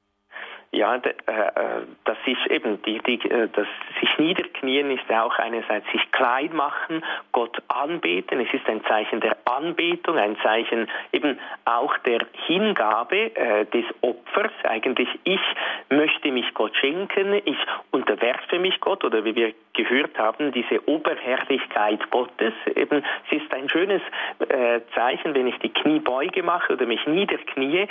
[0.74, 3.66] Ja, äh, äh, das ist eben die, die, äh, das
[4.00, 8.40] sich niederknien ist auch einerseits sich klein machen, Gott anbeten.
[8.40, 14.50] Es ist ein Zeichen der Anbetung, ein Zeichen eben auch der Hingabe äh, des Opfers.
[14.64, 15.40] Eigentlich ich
[15.90, 17.58] möchte mich Gott schenken, ich
[17.92, 22.52] unterwerfe mich Gott oder wie wir gehört haben, diese Oberherrlichkeit Gottes.
[22.74, 24.02] Eben, es ist ein schönes
[24.48, 27.86] äh, Zeichen, wenn ich die Kniebeuge mache oder mich niederknie,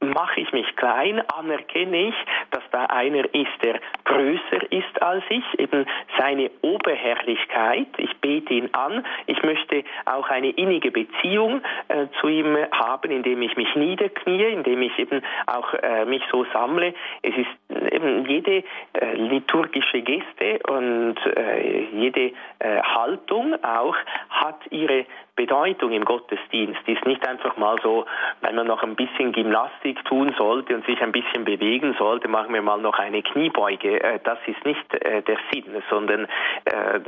[0.00, 2.14] mache ich mich klein, anerkenne ich,
[2.50, 5.86] dass da einer ist, der größer ist als ich, eben
[6.18, 7.86] seine Oberherrlichkeit.
[7.96, 9.04] Ich bete ihn an.
[9.26, 14.82] Ich möchte auch eine innige Beziehung äh, zu ihm haben, indem ich mich niederknie, indem
[14.82, 16.94] ich eben auch äh, mich so sammle.
[17.22, 23.96] Es ist eben jede äh, liturgische Geste und äh, jede äh, Haltung auch
[24.30, 25.06] hat ihre
[25.36, 28.06] Bedeutung im Gottesdienst ist nicht einfach mal so,
[28.40, 32.54] wenn man noch ein bisschen Gymnastik tun sollte und sich ein bisschen bewegen sollte, machen
[32.54, 34.02] wir mal noch eine Kniebeuge.
[34.02, 36.26] Äh, das ist nicht äh, der Sinn, sondern
[36.64, 37.00] äh,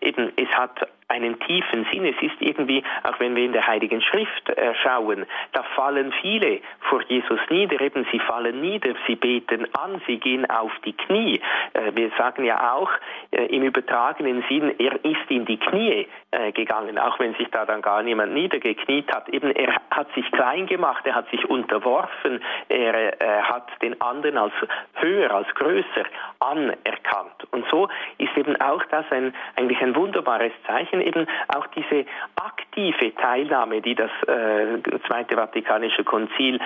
[0.00, 2.04] eben es hat einen tiefen Sinn.
[2.06, 6.60] Es ist irgendwie, auch wenn wir in der Heiligen Schrift äh, schauen, da fallen viele
[6.88, 11.40] vor Jesus nieder, eben sie fallen nieder, sie beten an, sie gehen auf die Knie.
[11.74, 12.90] Äh, wir sagen ja auch
[13.30, 16.06] äh, im übertragenen Sinn, er ist in die Knie
[16.52, 19.28] gegangen, auch wenn sich da dann gar niemand niedergekniet hat.
[19.28, 24.52] Eben er hat sich klein gemacht, er hat sich unterworfen, er hat den anderen als
[24.94, 26.04] höher, als größer
[26.40, 27.46] anerkannt.
[27.52, 27.88] Und so
[28.18, 33.94] ist eben auch das ein, eigentlich ein wunderbares Zeichen, eben auch diese aktive Teilnahme, die
[33.94, 36.60] das äh, Zweite Vatikanische Konzil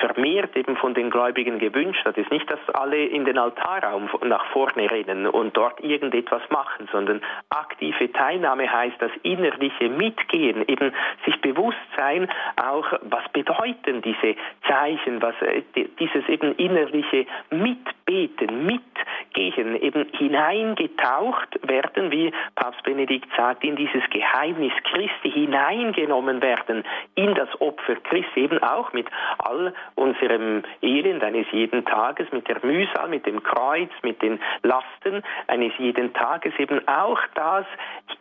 [0.00, 2.18] vermehrt eben von den Gläubigen gewünscht hat.
[2.18, 6.88] Es ist nicht, dass alle in den Altarraum nach vorne rennen und dort irgendetwas machen,
[6.92, 10.92] sondern aktive Teilnahme heißt das innerliche Mitgehen, eben
[11.24, 15.62] sich bewusst sein, auch was bedeuten diese Zeichen, was äh,
[15.98, 24.72] dieses eben innerliche Mitbeten, Mitgehen, eben hineingetaucht werden, wie Papst Benedikt sagt, in dieses Geheimnis
[24.84, 29.06] Christi hineingenommen werden, in das Opfer Christi, eben auch mit
[29.38, 35.22] all unserem Elend eines jeden Tages, mit der Mühsal, mit dem Kreuz, mit den Lasten
[35.48, 37.66] eines jeden Tages, eben auch das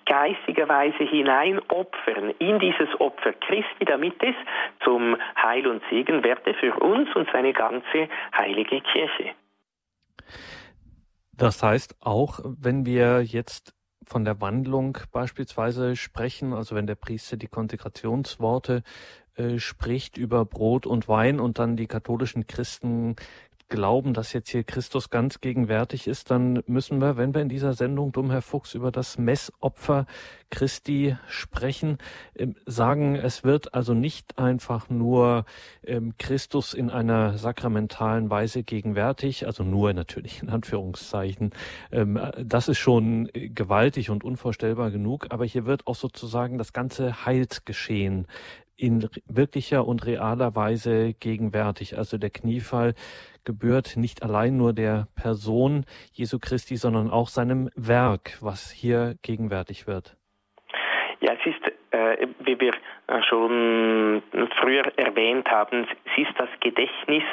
[0.05, 4.35] geistigerweise hineinopfern in dieses Opfer Christi, damit es
[4.83, 9.31] zum Heil und Segen werde für uns und seine ganze heilige Kirche.
[11.33, 13.73] Das heißt, auch wenn wir jetzt
[14.11, 18.83] von der Wandlung beispielsweise sprechen, also wenn der Priester die Konsekrationsworte
[19.35, 23.15] äh, spricht über Brot und Wein und dann die katholischen Christen
[23.71, 27.73] glauben, dass jetzt hier Christus ganz gegenwärtig ist, dann müssen wir, wenn wir in dieser
[27.73, 30.05] Sendung Dumm Herr Fuchs über das Messopfer
[30.51, 31.97] Christi sprechen,
[32.35, 35.45] ähm, sagen, es wird also nicht einfach nur
[35.83, 41.51] ähm, Christus in einer sakramentalen Weise gegenwärtig, also nur natürlich in Anführungszeichen.
[41.91, 47.25] Ähm, das ist schon gewaltig und unvorstellbar genug, aber hier wird auch sozusagen das ganze
[47.25, 48.27] Heilsgeschehen
[48.81, 51.99] in wirklicher und realer Weise gegenwärtig.
[51.99, 52.95] Also der Kniefall
[53.43, 59.85] gebührt nicht allein nur der Person Jesu Christi, sondern auch seinem Werk, was hier gegenwärtig
[59.85, 60.17] wird.
[61.19, 61.60] Ja, es ist,
[62.39, 62.73] wie wir
[63.27, 64.21] schon
[64.59, 67.23] früher erwähnt haben, es ist das Gedächtnis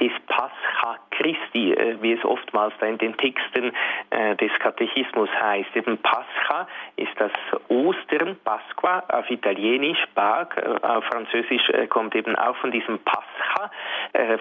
[0.00, 3.72] des Pascha Christi, äh, wie es oftmals in den Texten
[4.10, 5.76] äh, des Katechismus heißt.
[5.76, 7.32] Eben Pascha ist das
[7.68, 13.70] Ostern, Pasqua auf Italienisch, Pag, äh, auf Französisch kommt eben auch von diesem Pascha,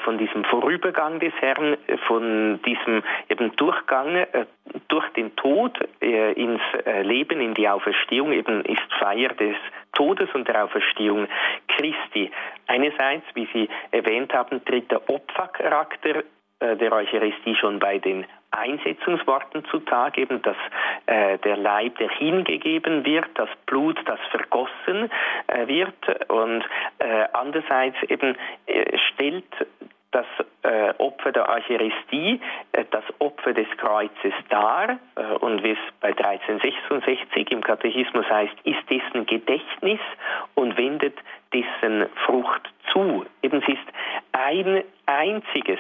[0.04, 4.26] von diesem Vorübergang des Herrn, von diesem eben Durchgang
[4.88, 6.62] durch den Tod ins
[7.04, 9.56] Leben, in die Auferstehung, eben ist Feier des
[9.93, 11.27] Todes und der Auferstehung
[11.67, 12.32] Christi.
[12.67, 16.23] Einerseits, wie Sie erwähnt haben, tritt der Opfercharakter
[16.60, 20.58] äh, der Eucharistie schon bei den Einsetzungsworten zutage, eben dass
[21.05, 25.10] äh, der Leib, der hingegeben wird, das Blut, das vergossen
[25.47, 26.63] äh, wird und
[26.97, 29.45] äh, andererseits eben äh, stellt
[30.12, 30.26] das
[30.63, 32.41] äh, Opfer der Eucharistie,
[32.72, 38.56] äh, das Opfer des Kreuzes dar äh, und wie es bei 1366 im Katechismus heißt,
[38.63, 40.00] ist dessen Gedächtnis
[40.56, 41.15] und wendet
[41.54, 43.26] dessen Frucht zu.
[43.41, 43.88] Eben es ist
[44.32, 45.80] ein einziges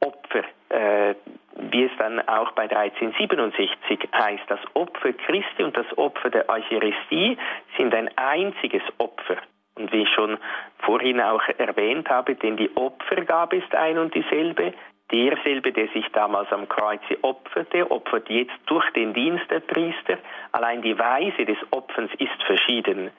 [0.00, 1.14] Opfer, äh,
[1.56, 7.38] wie es dann auch bei 1367 heißt, das Opfer Christi und das Opfer der Eucharistie
[7.78, 9.36] sind ein einziges Opfer.
[9.76, 10.38] Und wie ich schon
[10.78, 14.72] vorhin auch erwähnt habe, denn die Opfergabe ist ein und dieselbe.
[15.10, 20.18] Derselbe, der sich damals am Kreuze opferte, opfert jetzt durch den Dienst der Priester.
[20.52, 23.10] Allein die Weise des Opferns ist verschieden.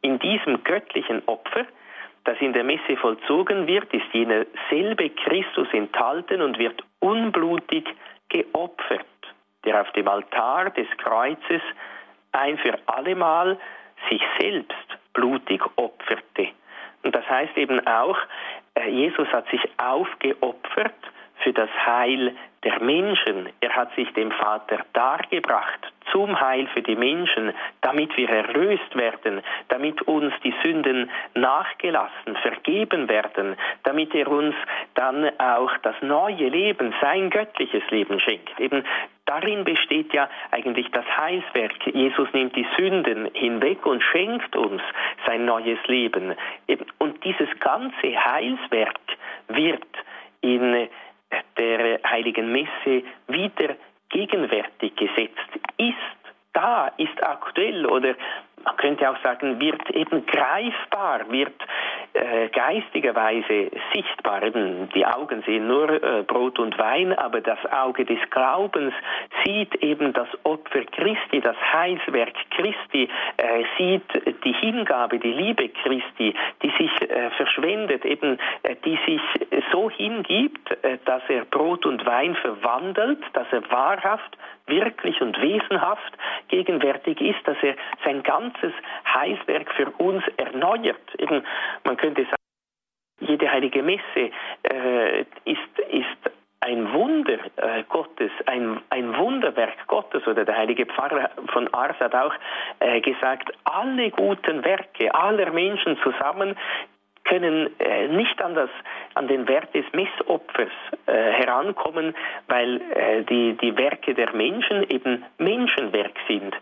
[0.00, 1.66] In diesem göttlichen Opfer,
[2.24, 7.86] das in der Messe vollzogen wird, ist jener selbe Christus enthalten und wird unblutig
[8.30, 9.04] geopfert,
[9.64, 11.62] der auf dem Altar des Kreuzes
[12.32, 13.58] ein für allemal
[14.08, 16.48] sich selbst blutig opferte.
[17.02, 18.18] Und das heißt eben auch,
[18.74, 20.94] äh, Jesus hat sich aufgeopfert
[21.42, 23.48] für das Heil der Menschen.
[23.60, 29.42] Er hat sich dem Vater dargebracht zum Heil für die Menschen, damit wir erlöst werden,
[29.68, 34.54] damit uns die Sünden nachgelassen, vergeben werden, damit er uns
[34.94, 38.58] dann auch das neue Leben, sein göttliches Leben schenkt.
[38.60, 38.84] Eben
[39.26, 41.72] darin besteht ja eigentlich das Heilswerk.
[41.86, 44.82] Jesus nimmt die Sünden hinweg und schenkt uns
[45.26, 46.34] sein neues Leben.
[46.98, 48.98] Und dieses ganze Heilswerk
[49.48, 49.86] wird
[50.40, 50.88] in
[51.58, 53.76] der Heiligen Messe wieder
[54.10, 55.38] gegenwärtig gesetzt
[55.78, 55.96] ist,
[56.52, 58.14] da, ist aktuell oder
[58.64, 61.54] man könnte auch sagen, wird eben greifbar, wird
[62.14, 64.42] äh, geistigerweise sichtbar.
[64.42, 68.94] Eben die Augen sehen nur äh, Brot und Wein, aber das Auge des Glaubens
[69.44, 76.34] sieht eben das Opfer Christi, das Heilswerk Christi, äh, sieht die Hingabe, die Liebe Christi,
[76.62, 79.20] die sich äh, verschwendet, eben äh, die sich
[79.72, 86.12] so hingibt, äh, dass er Brot und Wein verwandelt, dass er wahrhaft, wirklich und wesenhaft
[86.48, 87.74] gegenwärtig ist, dass er
[88.04, 88.53] sein ganzes
[89.06, 91.14] Heilswerk für uns erneuert.
[91.18, 91.44] Eben,
[91.84, 92.36] man könnte sagen,
[93.20, 94.30] jede heilige Messe
[94.62, 100.26] äh, ist, ist ein Wunder äh, Gottes, ein, ein Wunderwerk Gottes.
[100.26, 102.34] Oder der heilige Pfarrer von Ars hat auch
[102.80, 106.56] äh, gesagt, alle guten Werke aller Menschen zusammen
[107.24, 108.70] können äh, nicht an, das,
[109.14, 110.72] an den Wert des Messopfers
[111.06, 112.14] äh, herankommen,
[112.48, 116.54] weil äh, die, die Werke der Menschen eben Menschenwerk sind.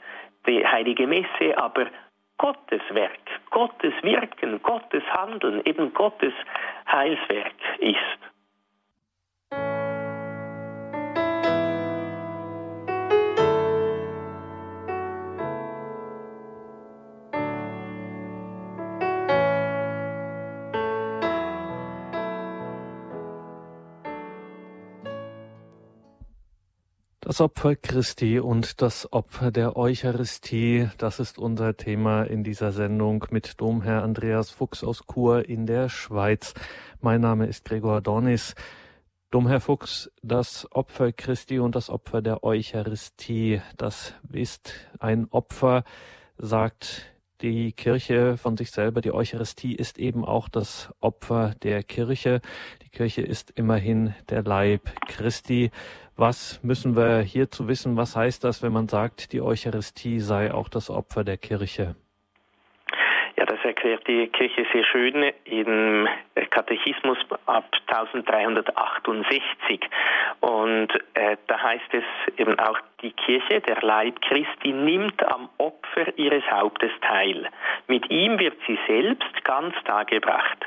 [0.46, 1.86] Die heilige Messe aber
[2.38, 6.32] Gottes Werk, Gottes Wirken, Gottes Handeln, eben Gottes
[6.90, 8.31] Heilswerk ist.
[27.24, 33.26] Das Opfer Christi und das Opfer der Eucharistie, das ist unser Thema in dieser Sendung
[33.30, 36.52] mit Domherr Andreas Fuchs aus Chur in der Schweiz.
[37.00, 38.56] Mein Name ist Gregor Dornis.
[39.30, 45.84] Domherr Fuchs, das Opfer Christi und das Opfer der Eucharistie, das ist ein Opfer,
[46.38, 47.11] sagt
[47.42, 52.40] die Kirche von sich selber, die Eucharistie ist eben auch das Opfer der Kirche.
[52.82, 55.70] Die Kirche ist immerhin der Leib Christi.
[56.16, 57.96] Was müssen wir hierzu wissen?
[57.96, 61.96] Was heißt das, wenn man sagt, die Eucharistie sei auch das Opfer der Kirche?
[63.82, 66.08] Erklärt die Kirche sehr schön im
[66.50, 69.80] Katechismus ab 1368.
[70.38, 72.04] Und äh, da heißt es
[72.36, 77.48] eben auch, die Kirche, der Leib Christi, nimmt am Opfer ihres Hauptes teil.
[77.88, 80.64] Mit ihm wird sie selbst ganz dargebracht.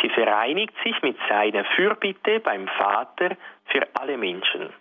[0.00, 3.30] Sie vereinigt sich mit seiner Fürbitte beim Vater
[3.64, 4.72] für alle Menschen.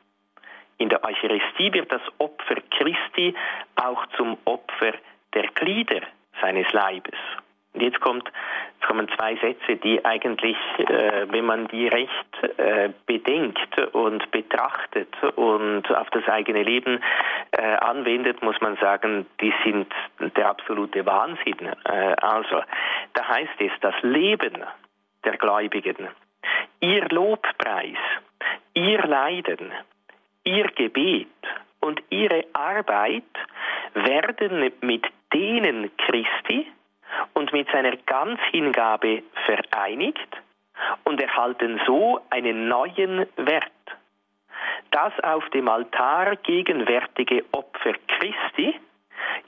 [0.78, 3.34] In der Eucharistie wird das Opfer Christi
[3.78, 4.94] auch zum Opfer
[5.34, 6.02] der Glieder
[6.40, 7.18] seines Leibes.
[7.74, 8.32] Und jetzt, kommt,
[8.80, 15.10] jetzt kommen zwei Sätze, die eigentlich, äh, wenn man die recht äh, bedenkt und betrachtet
[15.36, 17.02] und auf das eigene Leben
[17.52, 19.92] äh, anwendet, muss man sagen, die sind
[20.38, 21.72] der absolute Wahnsinn.
[21.86, 22.62] Äh, also,
[23.14, 24.64] da heißt es, das Leben
[25.24, 26.10] der Gläubigen,
[26.80, 27.98] ihr Lobpreis,
[28.76, 29.72] ihr Leiden,
[30.44, 31.28] ihr Gebet
[31.80, 33.24] und ihre Arbeit
[33.96, 36.68] werden mit denen Christi
[37.34, 40.30] und mit seiner Ganzhingabe vereinigt
[41.04, 43.72] und erhalten so einen neuen Wert.
[44.92, 48.80] Das auf dem Altar gegenwärtige Opfer Christi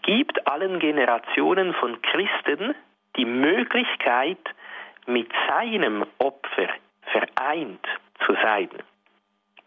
[0.02, 2.76] gibt allen Generationen von Christen
[3.16, 4.40] die Möglichkeit,
[5.08, 6.68] mit seinem Opfer
[7.12, 7.86] vereint
[8.26, 8.70] zu sein.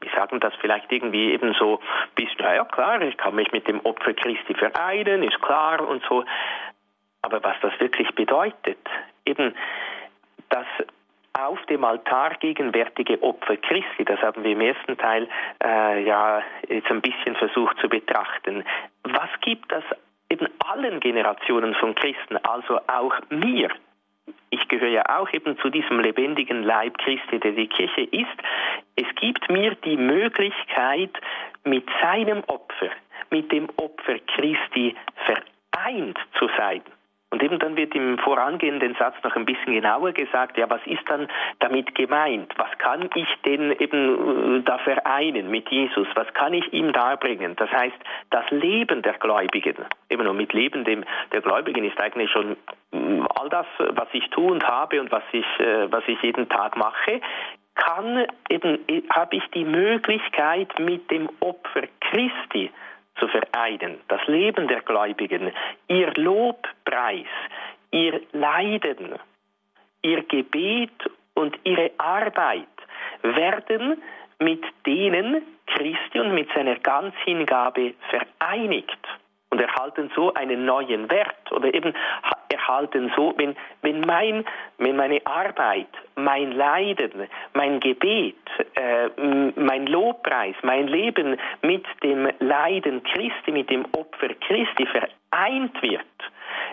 [0.01, 1.81] Wir sagen das vielleicht irgendwie eben so,
[2.15, 6.25] bis, naja klar, ich kann mich mit dem Opfer Christi vereinen, ist klar und so.
[7.23, 8.79] Aber was das wirklich bedeutet,
[9.25, 9.55] eben
[10.49, 10.67] das
[11.35, 15.29] auf dem Altar gegenwärtige Opfer Christi, das haben wir im ersten Teil
[15.63, 18.65] äh, ja jetzt ein bisschen versucht zu betrachten.
[19.05, 19.85] Was gibt das
[20.31, 23.71] eben allen Generationen von Christen, also auch mir,
[24.51, 28.27] ich gehöre ja auch eben zu diesem lebendigen Leib Christi, der die Kirche ist.
[28.97, 31.11] Es gibt mir die Möglichkeit,
[31.65, 32.91] mit seinem Opfer,
[33.31, 34.95] mit dem Opfer Christi
[35.27, 36.83] vereint zu sein.
[37.31, 41.03] Und eben dann wird im vorangehenden Satz noch ein bisschen genauer gesagt, ja, was ist
[41.09, 42.53] dann damit gemeint?
[42.57, 46.09] Was kann ich denn eben äh, da vereinen mit Jesus?
[46.15, 47.55] Was kann ich ihm darbringen?
[47.57, 47.97] Das heißt,
[48.31, 49.77] das Leben der Gläubigen,
[50.09, 52.57] eben nur mit Leben der Gläubigen ist eigentlich schon
[52.93, 56.49] mm, all das, was ich tue und habe und was ich, äh, was ich jeden
[56.49, 57.21] Tag mache,
[57.75, 62.71] kann eben, äh, habe ich die Möglichkeit mit dem Opfer Christi,
[63.19, 64.01] zu vereinen.
[64.09, 65.53] Das Leben der Gläubigen,
[65.89, 67.27] ihr Lobpreis,
[67.91, 69.19] ihr Leiden,
[70.03, 72.67] ihr Gebet und ihre Arbeit
[73.23, 74.03] werden
[74.39, 78.99] mit denen Christi und mit seiner Ganzhingabe vereinigt
[79.51, 81.95] und erhalten so einen neuen Wert oder eben
[82.59, 84.45] erhalten so, wenn, wenn, mein,
[84.79, 88.37] wenn meine Arbeit, mein Leiden, mein Gebet,
[88.75, 89.09] äh,
[89.57, 96.05] mein Lobpreis, mein Leben mit dem Leiden Christi, mit dem Opfer Christi vereint wird,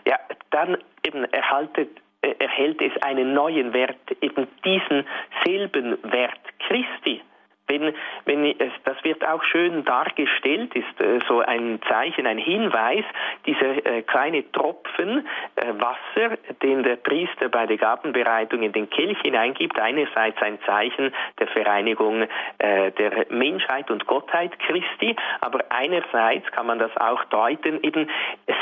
[0.06, 0.18] ja,
[0.52, 1.90] dann eben erhaltet,
[2.22, 5.06] äh, erhält es einen neuen Wert, eben diesen
[5.46, 7.22] selben Wert Christi.
[7.68, 13.06] Wenn, wenn es, das wird auch schön dargestellt, ist äh, so ein Zeichen, ein Hinweis,
[13.48, 19.18] dieser äh, kleine Tropfen äh, Wasser, den der Priester bei der Gabenbereitung in den Kelch
[19.24, 22.28] hineingibt, einerseits ein Zeichen der Vereinigung
[22.60, 28.10] der Menschheit und Gottheit Christi, aber einerseits kann man das auch deuten, eben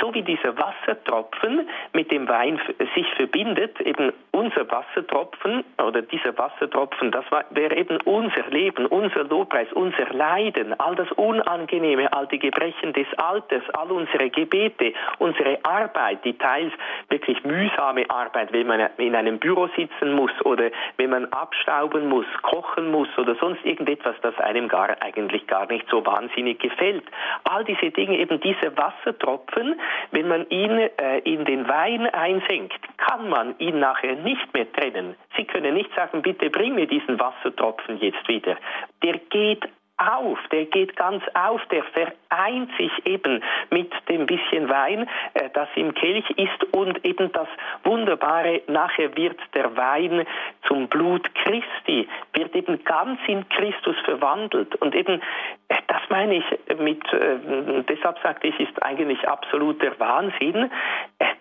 [0.02, 2.60] so wie dieser Wassertropfen mit dem Wein
[2.96, 9.67] sich verbindet, eben unser Wassertropfen oder dieser Wassertropfen, das wäre eben unser Leben, unser Lobpreis,
[9.73, 16.23] unser Leiden, all das Unangenehme, all die Gebrechen des Alters, all unsere Gebete, unsere Arbeit,
[16.23, 16.71] die teils
[17.10, 22.27] wirklich mühsame Arbeit, wenn man in einem Büro sitzen muss oder wenn man abstauben muss,
[22.43, 27.03] kochen muss oder sonst irgendetwas, das einem gar eigentlich gar nicht so wahnsinnig gefällt.
[27.45, 29.79] All diese Dinge, eben diese Wassertropfen,
[30.12, 35.15] wenn man ihn äh, in den Wein einsenkt, kann man ihn nachher nicht mehr trennen.
[35.36, 38.56] Sie können nicht sagen, bitte bring mir diesen Wassertropfen jetzt wieder
[39.02, 39.67] der geht
[39.98, 45.69] auf, der geht ganz auf, der vereint sich eben mit dem bisschen Wein, äh, das
[45.76, 47.48] im Kelch ist und eben das
[47.84, 50.26] Wunderbare, nachher wird der Wein
[50.67, 54.76] zum Blut Christi, wird eben ganz in Christus verwandelt.
[54.78, 55.22] Und eben,
[55.67, 56.46] äh, das meine ich
[56.80, 60.72] mit, äh, deshalb sagte ich, ist eigentlich absoluter Wahnsinn,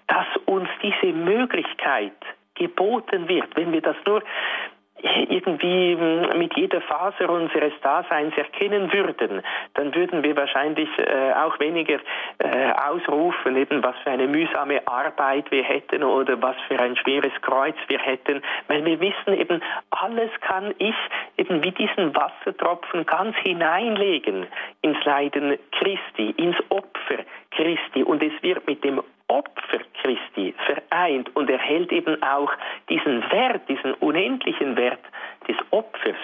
[0.06, 2.12] dass uns diese Möglichkeit
[2.54, 4.22] geboten wird, wenn wir das nur
[5.02, 9.42] irgendwie hm, mit jeder Faser unseres Daseins erkennen würden,
[9.74, 11.98] dann würden wir wahrscheinlich äh, auch weniger
[12.38, 17.32] äh, ausrufen, eben was für eine mühsame Arbeit wir hätten oder was für ein schweres
[17.42, 19.60] Kreuz wir hätten, weil wir wissen eben,
[19.90, 20.94] alles kann ich
[21.36, 24.46] eben wie diesen Wassertropfen ganz hineinlegen
[24.82, 28.02] ins Leiden Christi, ins Opfer Christi.
[28.02, 32.52] Und es wird mit dem Opfer Christi vereint und erhält eben auch
[32.90, 35.00] diesen Wert, diesen unendlichen Wert
[35.48, 36.16] des Opfers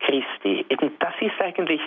[0.00, 0.64] Christi.
[0.68, 1.80] Eben das ist eigentlich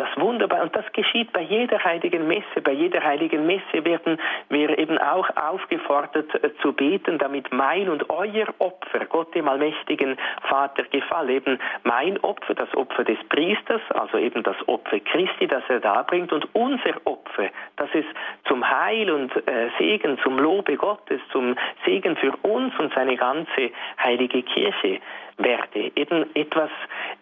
[0.00, 0.62] das Wunderbare.
[0.62, 2.60] Und das geschieht bei jeder heiligen Messe.
[2.62, 4.18] Bei jeder heiligen Messe werden
[4.48, 10.16] wir eben auch aufgefordert äh, zu beten, damit mein und euer Opfer Gott dem allmächtigen
[10.48, 11.28] Vater gefallen.
[11.28, 16.32] Eben mein Opfer, das Opfer des Priesters, also eben das Opfer Christi, das er darbringt
[16.32, 18.04] und unser Opfer, dass es
[18.44, 23.70] zum Heil und äh, Segen, zum Lobe Gottes, zum Segen für uns und seine ganze
[24.02, 25.00] heilige Kirche
[25.38, 25.90] werde.
[25.94, 26.70] Eben etwas,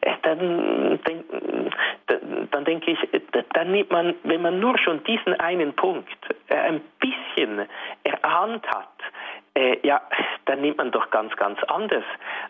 [0.01, 2.99] äh, dann, dann, dann denke ich,
[3.55, 6.09] dann nimmt man, wenn man nur schon diesen einen Punkt
[6.49, 7.67] äh, ein bisschen
[8.05, 8.89] erahnt hat,
[9.55, 10.01] äh, ja,
[10.47, 12.05] dann nimmt man doch ganz, ganz anders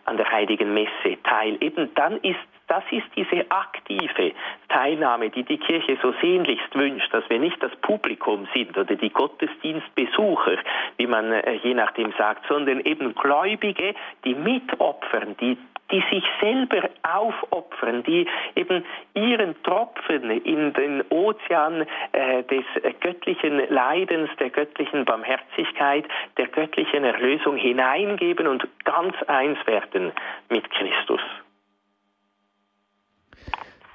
[0.05, 1.57] an der Heiligen Messe teil.
[1.61, 2.39] Eben dann ist
[2.69, 4.31] das ist diese aktive
[4.69, 9.09] Teilnahme, die die Kirche so sehnlichst wünscht, dass wir nicht das Publikum sind oder die
[9.09, 10.57] Gottesdienstbesucher,
[10.97, 15.57] wie man äh, je nachdem sagt, sondern eben Gläubige, die mitopfern, die
[15.91, 22.63] die sich selber aufopfern, die eben ihren Tropfen in den Ozean äh, des
[22.99, 26.05] göttlichen Leidens, der göttlichen Barmherzigkeit,
[26.37, 30.11] der göttlichen Erlösung hineingeben und ganz eins werden
[30.49, 31.21] mit Christus.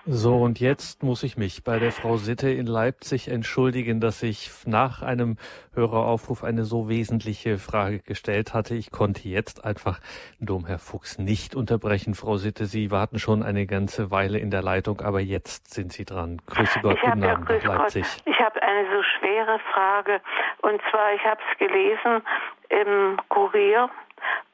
[0.06, 4.50] So, und jetzt muss ich mich bei der Frau Sitte in Leipzig entschuldigen, dass ich
[4.66, 5.38] nach einem
[5.74, 8.74] Höreraufruf eine so wesentliche Frage gestellt hatte.
[8.74, 10.00] Ich konnte jetzt einfach
[10.40, 12.12] Domherr Fuchs nicht unterbrechen.
[12.12, 16.04] Frau Sitte, Sie warten schon eine ganze Weile in der Leitung, aber jetzt sind Sie
[16.04, 16.36] dran.
[16.48, 18.02] Grüße Gott, guten Abend nach Leipzig.
[18.02, 18.22] Gott.
[18.26, 20.20] Ich habe eine so schwere Frage.
[20.60, 22.22] Und zwar, ich habe es gelesen
[22.68, 23.88] im Kurier,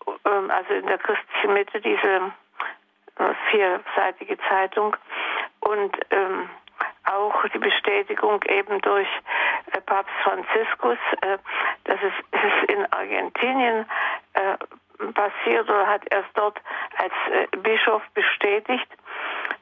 [0.07, 2.31] ähm, also in der christlichen Mitte, diese
[3.51, 4.97] vierseitige Zeitung
[5.61, 6.49] und ähm,
[7.05, 9.09] auch die Bestätigung eben durch
[9.73, 11.39] äh, Papst Franziskus, äh,
[11.85, 13.87] dass es, es in Argentinien
[14.35, 14.57] äh,
[15.13, 16.61] passiert oder hat erst dort
[16.99, 18.87] als äh, Bischof bestätigt,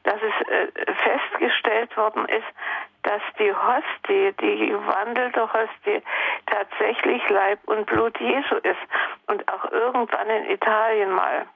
[0.03, 2.46] dass es äh, festgestellt worden ist,
[3.03, 6.03] dass die Hostie, die gewandelte Hostie,
[6.46, 8.80] tatsächlich Leib und Blut Jesu ist
[9.28, 11.46] und auch irgendwann in Italien mal.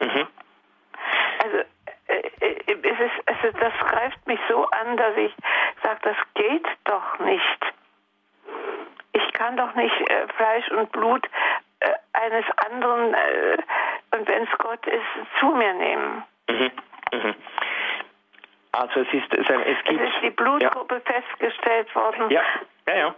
[0.00, 0.26] Mhm.
[1.42, 1.58] Also
[2.06, 5.34] äh, äh, es ist, also das greift mich so an, dass ich
[5.82, 7.72] sage, das geht doch nicht.
[9.12, 11.28] Ich kann doch nicht äh, Fleisch und Blut
[11.80, 13.56] äh, eines anderen, äh,
[14.12, 16.24] und wenn es Gott ist, zu mir nehmen.
[16.48, 16.70] Mhm.
[17.12, 17.34] Mhm.
[18.72, 20.00] Also es ist, es, es gibt...
[20.00, 21.12] Es ist die Blutgruppe ja.
[21.12, 22.30] festgestellt worden.
[22.30, 22.42] Ja,
[22.88, 23.14] ja, ja.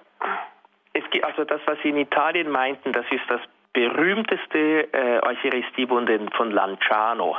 [0.92, 3.40] Es gibt, also das, was Sie in Italien meinten, das ist das
[3.76, 7.36] berühmteste äh, Eucharistiewunder von Lanciano.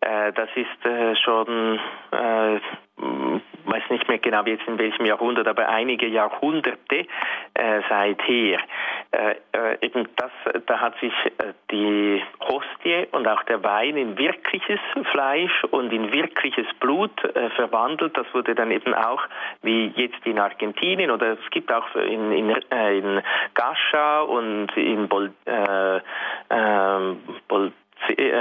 [0.00, 1.78] Äh, das ist äh, schon,
[2.12, 2.58] äh,
[3.76, 7.06] weiß nicht mehr genau jetzt in welchem Jahrhundert, aber einige Jahrhunderte
[7.54, 8.58] äh, seither.
[9.10, 10.30] Äh, äh, eben das,
[10.66, 16.12] da hat sich äh, die Hostie und auch der Wein in wirkliches Fleisch und in
[16.12, 18.16] wirkliches Blut äh, verwandelt.
[18.16, 19.22] Das wurde dann eben auch,
[19.62, 23.22] wie jetzt in Argentinien oder es gibt auch in, in, äh, in
[23.54, 27.14] Gascha und in Bol, äh, äh,
[27.48, 27.72] Bol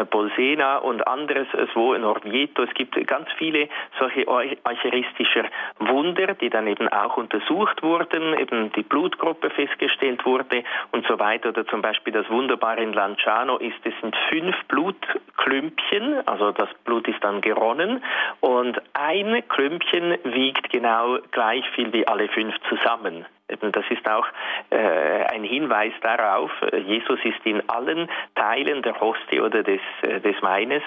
[0.10, 2.64] Bolsena und anderes, wo in Orvieto.
[2.64, 3.68] Es gibt ganz viele
[4.00, 5.46] solche eucharistischer
[5.80, 11.50] Wunder, die dann eben auch untersucht wurden, eben die Blutgruppe festgestellt wurde und so weiter.
[11.50, 17.08] Oder zum Beispiel das Wunderbare in Lanciano ist, es sind fünf Blutklümpchen, also das Blut
[17.08, 18.04] ist dann geronnen
[18.42, 23.26] und ein Klümpchen wiegt genau gleich viel wie alle fünf zusammen.
[23.48, 24.26] Das ist auch
[24.72, 30.20] äh, ein Hinweis darauf, äh, Jesus ist in allen Teilen der Hostie oder des, äh,
[30.20, 30.82] des Weines,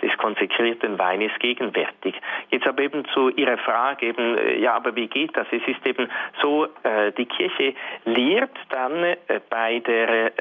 [0.00, 2.14] des konsekrierten Weines gegenwärtig.
[2.50, 5.48] Jetzt aber eben zu Ihrer Frage, eben, äh, ja, aber wie geht das?
[5.50, 6.08] Es ist eben
[6.40, 9.16] so, äh, die Kirche lehrt dann äh,
[9.50, 10.32] bei, der,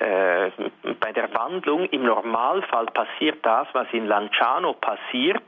[1.00, 5.44] bei der Wandlung, im Normalfall passiert das, was in Lanciano passiert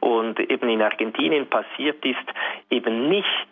[0.00, 2.16] und eben in Argentinien passiert ist,
[2.70, 3.48] eben nicht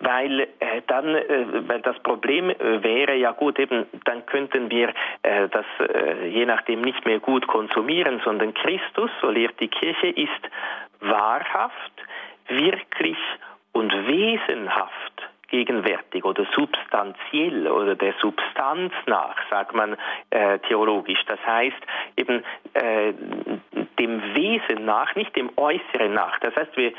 [0.00, 4.88] weil äh, dann, äh, weil das Problem äh, wäre, ja gut, eben, dann könnten wir
[5.22, 10.08] äh, das äh, je nachdem nicht mehr gut konsumieren, sondern Christus, so lehrt die Kirche,
[10.08, 10.42] ist
[10.98, 11.92] wahrhaft,
[12.48, 13.16] wirklich
[13.72, 19.96] und wesenhaft gegenwärtig oder substanziell oder der Substanz nach, sagt man
[20.30, 21.22] äh, theologisch.
[21.26, 21.82] Das heißt
[22.16, 22.42] eben
[22.74, 23.12] äh,
[23.98, 26.38] dem Wesen nach, nicht dem Äußeren nach.
[26.40, 26.92] Das heißt, wir,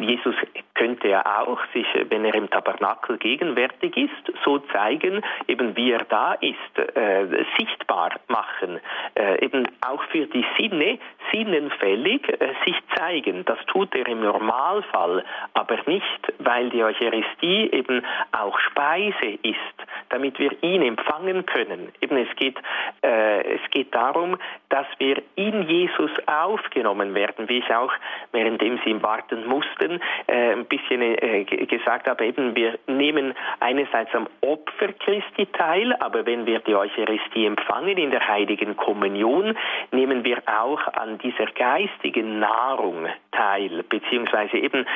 [0.00, 0.34] Jesus
[0.78, 6.04] könnte ja auch sich, wenn er im Tabernakel gegenwärtig ist, so zeigen, eben wie er
[6.04, 7.26] da ist, äh,
[7.58, 8.78] sichtbar machen,
[9.16, 10.98] äh, eben auch für die Sinne
[11.32, 13.44] sinnenfällig äh, sich zeigen.
[13.44, 15.24] Das tut er im Normalfall,
[15.54, 19.78] aber nicht, weil die Eucharistie eben auch Speise ist
[20.10, 21.92] damit wir ihn empfangen können.
[22.00, 22.56] Eben es geht,
[23.02, 24.36] äh, es geht darum,
[24.68, 27.92] dass wir in Jesus aufgenommen werden, wie ich auch
[28.32, 34.92] währenddem Sie warten mussten, äh, bisschen äh, gesagt habe, eben wir nehmen einerseits am Opfer
[34.92, 39.56] Christi teil, aber wenn wir die Eucharistie empfangen in der heiligen Kommunion,
[39.92, 44.86] nehmen wir auch an dieser geistigen Nahrung teil, beziehungsweise eben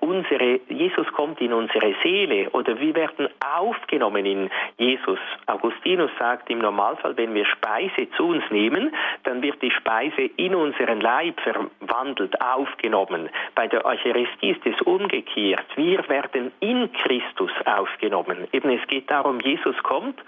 [0.00, 5.18] unsere, Jesus kommt in unsere Seele oder wir werden aufgenommen in Jesus.
[5.46, 10.54] Augustinus sagt im Normalfall, wenn wir Speise zu uns nehmen, dann wird die Speise in
[10.54, 13.30] unseren Leib verwandelt, aufgenommen.
[13.54, 15.66] Bei der Eucharistie ist es umgekehrt.
[15.76, 18.48] Wir werden in Christus aufgenommen.
[18.52, 20.20] Eben es geht darum, Jesus kommt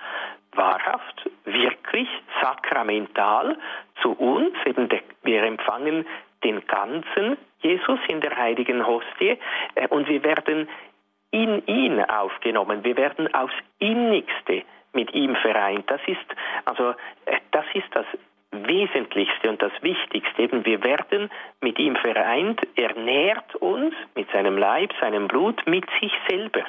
[0.54, 2.08] wahrhaft, wirklich,
[2.40, 3.56] sakramental
[4.02, 4.54] zu uns.
[4.66, 4.88] Eben
[5.22, 6.06] wir empfangen
[6.44, 9.38] den ganzen Jesus in der heiligen Hostie
[9.74, 10.68] äh, und wir werden
[11.30, 12.84] in ihn aufgenommen.
[12.84, 15.90] Wir werden aufs Innigste mit ihm vereint.
[15.90, 16.26] Das ist
[16.64, 16.90] also
[17.26, 18.06] äh, das ist das
[18.52, 20.42] Wesentlichste und das Wichtigste.
[20.42, 22.60] Eben wir werden mit ihm vereint.
[22.76, 26.64] Er nährt uns mit seinem Leib, seinem Blut, mit sich selber.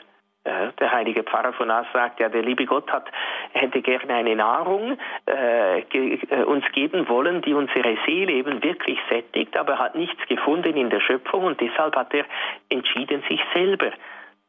[0.46, 3.06] Der heilige Pfarrer von As sagt, ja, der liebe Gott hat,
[3.54, 9.00] hätte gerne eine Nahrung äh, ge, äh, uns geben wollen, die unsere Seele eben wirklich
[9.10, 12.26] sättigt, aber hat nichts gefunden in der Schöpfung und deshalb hat er
[12.68, 13.91] entschieden, sich selber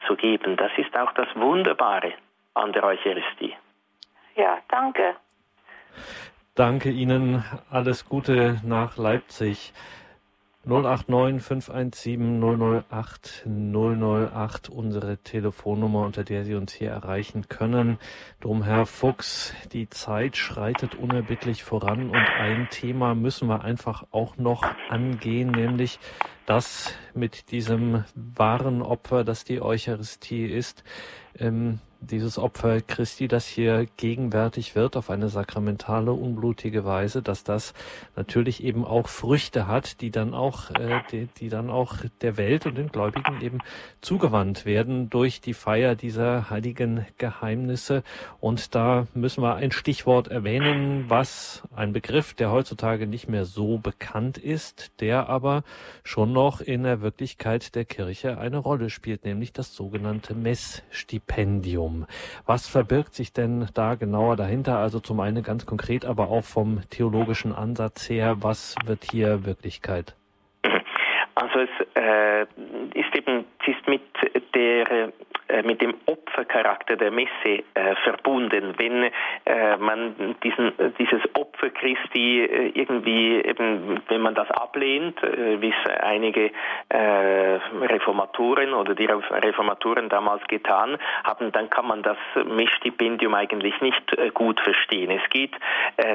[0.07, 0.57] zu geben.
[0.57, 2.13] Das ist auch das Wunderbare
[2.55, 3.55] an der Eucharistie.
[4.35, 5.15] Ja, danke.
[6.57, 7.45] Danke Ihnen.
[7.71, 9.73] Alles Gute nach Leipzig.
[10.67, 12.41] 089 517
[12.91, 17.99] 008 008 unsere Telefonnummer, unter der Sie uns hier erreichen können.
[18.41, 24.39] Drum, Herr Fuchs, die Zeit schreitet unerbittlich voran und ein Thema müssen wir einfach auch
[24.39, 25.99] noch angehen, nämlich
[26.47, 30.83] das mit diesem wahren Opfer, das die Eucharistie ist.
[31.39, 31.81] Ähm,
[32.11, 37.75] dieses Opfer Christi, das hier gegenwärtig wird auf eine sakramentale, unblutige Weise, dass das
[38.17, 42.67] natürlich eben auch Früchte hat, die dann auch, äh, die, die dann auch der Welt
[42.67, 43.59] und den Gläubigen eben
[44.01, 48.03] zugewandt werden durch die Feier dieser heiligen Geheimnisse.
[48.41, 53.79] Und da müssen wir ein Stichwort erwähnen, was ein Begriff, der heutzutage nicht mehr so
[53.79, 55.65] bekannt ist, der aber
[56.03, 61.94] schon noch in der Wirklichkeit der Kirche eine Rolle spielt, nämlich das sogenannte Messstipendium.
[61.95, 62.07] Judentum.
[62.47, 64.79] Was verbirgt sich denn da genauer dahinter?
[64.79, 70.15] Also zum einen ganz konkret, aber auch vom theologischen Ansatz her, was wird hier Wirklichkeit?
[71.37, 72.43] Also es äh,
[72.95, 74.03] ist eben es ist mit
[74.55, 75.13] der
[75.47, 78.75] äh, mit dem Opfercharakter der Messe äh, verbunden.
[78.79, 79.11] Wenn
[79.45, 85.69] äh, man diesen, dieses Opfer Christi äh, irgendwie, eben, wenn man das ablehnt, äh, wie
[85.69, 86.51] es einige
[86.89, 94.35] äh, Reformatoren oder die Reformatoren damals getan haben, dann kann man das Messstipendium eigentlich nicht
[94.35, 95.11] gut verstehen.
[95.11, 95.53] Es geht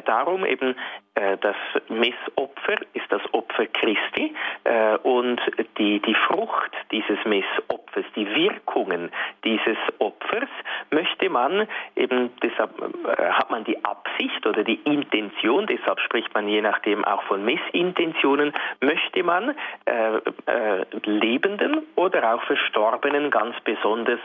[0.06, 0.76] darum, eben
[1.14, 1.56] das
[1.89, 4.34] Messopfer ist das Opfer Christi
[5.04, 5.41] und
[5.78, 9.12] die, die Frucht dieses Messopfers, die Wirkungen
[9.44, 10.50] dieses Opfers
[10.92, 16.48] möchte man eben, deshalb äh, hat man die Absicht oder die Intention, deshalb spricht man
[16.48, 24.20] je nachdem auch von Messintentionen, möchte man äh, äh, Lebenden oder auch Verstorbenen ganz besonders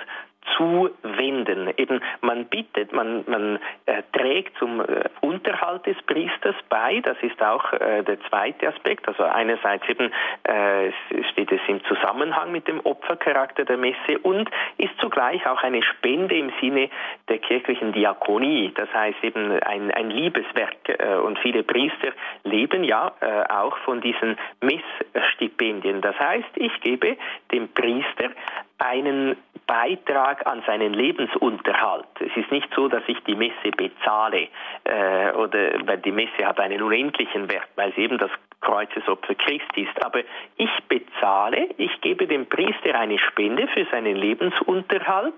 [0.57, 1.72] zuwenden.
[1.76, 7.01] Eben man bittet, man, man äh, trägt zum äh, Unterhalt des Priesters bei.
[7.01, 9.09] Das ist auch äh, der zweite Aspekt.
[9.09, 10.12] Also einerseits eben
[10.45, 10.92] äh,
[11.32, 16.36] steht es im Zusammenhang mit dem Opfercharakter der Messe und ist zugleich auch eine Spende
[16.36, 16.90] im Sinne
[17.28, 18.72] der kirchlichen Diakonie.
[18.74, 20.88] Das heißt eben ein, ein Liebeswerk.
[20.88, 22.12] Äh, und viele Priester
[22.45, 26.01] leben ja äh, auch von diesen Messstipendien.
[26.01, 27.16] Das heißt, ich gebe
[27.53, 28.30] dem Priester
[28.78, 29.36] einen
[29.66, 32.07] Beitrag an seinen Lebensunterhalt.
[32.20, 34.49] Es ist nicht so, dass ich die Messe bezahle,
[34.85, 38.30] äh, oder weil die Messe hat einen unendlichen Wert, weil sie eben das
[38.65, 40.05] Kreuzesopfer Christi ist.
[40.05, 40.21] Aber
[40.57, 45.35] ich bezahle, ich gebe dem Priester eine Spende für seinen Lebensunterhalt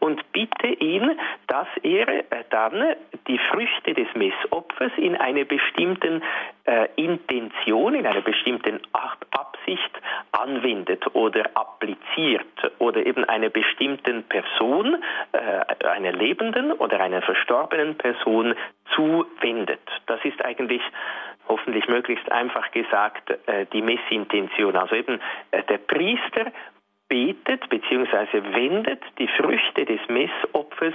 [0.00, 2.94] und bitte ihn, dass er äh, dann
[3.28, 6.22] die Früchte des Messopfers in einer bestimmten
[6.64, 9.90] äh, Intention, in einer bestimmten Absicht
[10.32, 12.46] anwendet oder appliziert
[12.78, 15.02] oder eben einer bestimmten Person,
[15.32, 18.54] äh, einer lebenden oder einer verstorbenen Person
[18.94, 19.80] zuwendet.
[20.06, 20.82] Das ist eigentlich
[21.50, 24.76] hoffentlich möglichst einfach gesagt äh, die Messintention.
[24.76, 25.20] Also eben
[25.50, 26.52] äh, der Priester
[27.08, 28.54] betet bzw.
[28.54, 30.94] wendet die Früchte des Messopfers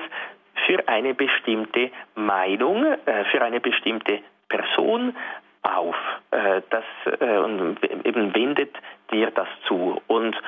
[0.65, 5.15] für eine bestimmte Meinung, äh, für eine bestimmte Person
[5.61, 5.95] auf.
[6.29, 6.83] Das,
[8.03, 8.69] eben wendet
[9.11, 9.99] dir das zu.
[10.05, 10.39] Und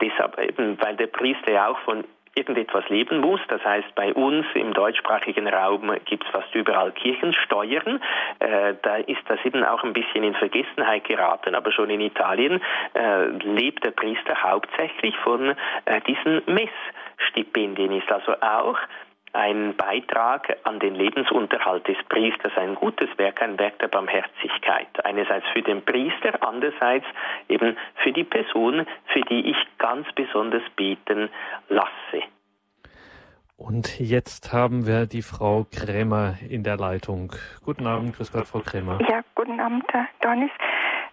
[0.00, 2.02] deshalb eben, weil der Priester ja auch von
[2.36, 3.40] irgendetwas leben muss.
[3.48, 8.00] Das heißt, bei uns im deutschsprachigen Raum gibt es fast überall Kirchensteuern.
[8.38, 11.54] Äh, da ist das eben auch ein bisschen in Vergessenheit geraten.
[11.54, 12.60] Aber schon in Italien
[12.94, 15.54] äh, lebt der Priester hauptsächlich von
[15.86, 17.92] äh, diesen Messstipendien.
[17.92, 18.78] Ist also auch
[19.36, 24.88] ein Beitrag an den Lebensunterhalt des Priesters, ein gutes Werk, ein Werk der Barmherzigkeit.
[25.04, 27.04] Einerseits für den Priester, andererseits
[27.48, 31.28] eben für die Person, für die ich ganz besonders beten
[31.68, 32.22] lasse.
[33.58, 37.32] Und jetzt haben wir die Frau Krämer in der Leitung.
[37.64, 38.98] Guten Abend, grüß Gott, Frau Krämer.
[39.08, 40.50] Ja, guten Abend, Herr Donis.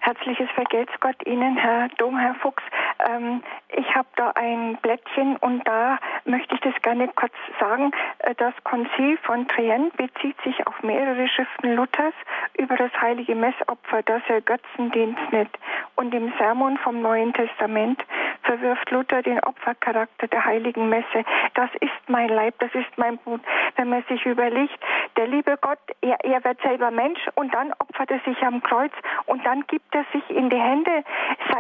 [0.06, 2.62] Herzliches Vergelt's Gott Ihnen, Herr Domherr Fuchs.
[3.08, 7.94] Ähm, ich habe da ein Blättchen und da möchte ich das gerne kurz sagen.
[8.20, 12.14] Äh, das Konzil von Trient bezieht sich auf mehrere Schriften Luthers
[12.58, 15.58] über das heilige Messopfer, das er Götzendienst nennt.
[15.96, 18.04] Und im Sermon vom Neuen Testament
[18.42, 21.24] verwirft Luther den Opfercharakter der heiligen Messe.
[21.54, 23.40] Das ist mein Leib, das ist mein Blut.
[23.78, 24.78] Wenn man sich überlegt,
[25.16, 28.92] der liebe Gott, er, er wird selber Mensch und dann opfert er sich am Kreuz
[29.28, 31.04] und dann gibt er sich in die Hände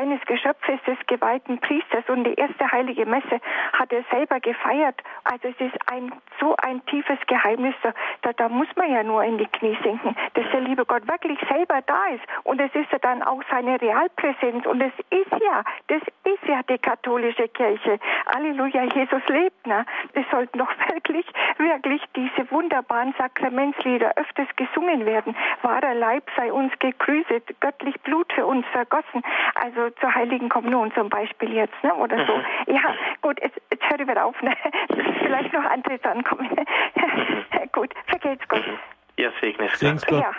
[0.03, 3.39] seines Geschöpfes, des geweihten Priesters und die erste heilige Messe
[3.71, 5.01] hat er selber gefeiert.
[5.23, 7.75] Also es ist ein so ein tiefes Geheimnis,
[8.21, 11.39] da, da muss man ja nur in die Knie sinken, dass der liebe Gott wirklich
[11.49, 15.63] selber da ist und es ist ja dann auch seine Realpräsenz und es ist ja,
[15.87, 17.99] das ist ja die katholische Kirche.
[18.33, 19.67] Halleluja, Jesus lebt.
[19.67, 19.85] Ne?
[20.13, 21.25] Es sollten doch wirklich,
[21.57, 25.35] wirklich diese wunderbaren Sakramentslieder öfters gesungen werden.
[25.61, 29.21] Wahrer Leib sei uns gegrüßet, göttlich Blut für uns vergossen.
[29.55, 31.93] Also zur Heiligen Kommunion zum Beispiel jetzt, ne?
[31.95, 32.35] oder so.
[32.35, 32.75] Mhm.
[32.75, 34.41] Ja, gut, jetzt, jetzt höre ich wieder auf.
[34.41, 34.55] Ne?
[35.19, 36.47] Vielleicht noch andere drankommen.
[36.49, 37.71] Mhm.
[37.71, 38.63] gut, vergelt's Gott.
[39.17, 40.21] Ja, segne es Gott.
[40.21, 40.31] Ja.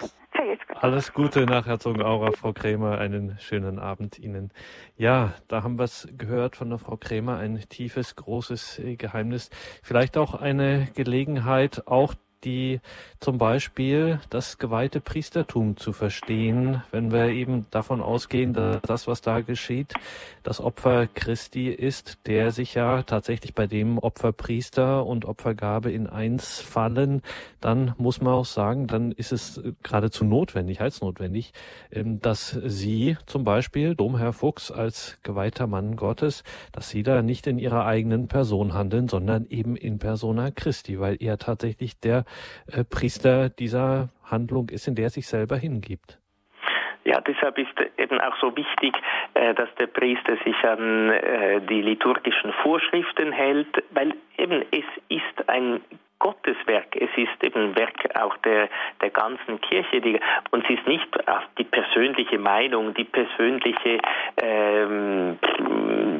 [0.81, 2.99] Alles Gute nach Herzogenaurach, Frau Krämer.
[2.99, 4.51] Einen schönen Abend Ihnen.
[4.97, 7.39] Ja, da haben wir es gehört von der Frau Krämer.
[7.39, 9.51] Ein tiefes, großes Geheimnis.
[9.83, 12.15] Vielleicht auch eine Gelegenheit, auch
[12.45, 12.81] die
[13.21, 19.23] zum Beispiel das geweihte Priestertum zu verstehen, wenn wir eben davon ausgehen, dass das, was
[19.23, 19.95] da geschieht,
[20.43, 26.61] das Opfer Christi ist, der sich ja tatsächlich bei dem Opferpriester und Opfergabe in eins
[26.61, 27.23] fallen,
[27.61, 31.55] dann muss man auch sagen, dann ist es geradezu notwendig, heilsnotwendig,
[31.91, 37.47] ähm, dass Sie zum Beispiel, Domherr Fuchs, als geweihter Mann Gottes, dass Sie da nicht
[37.47, 42.27] in Ihrer eigenen Person handeln, sondern eben in persona Christi, weil er tatsächlich der
[42.67, 46.19] äh, Priester dieser Handlung ist, in der er sich selber hingibt.
[47.05, 48.95] Ja, deshalb ist eben auch so wichtig,
[49.35, 55.49] äh, dass der Priester sich an äh, die liturgischen Vorschriften hält, weil eben es ist
[55.49, 55.83] ein
[56.19, 58.71] Gotteswerk, es ist eben Werk auch der,
[59.03, 60.19] der ganzen Kirche die,
[60.53, 61.07] und es ist nicht
[61.59, 63.99] die persönliche Meinung, die persönliche,
[64.39, 65.39] ähm,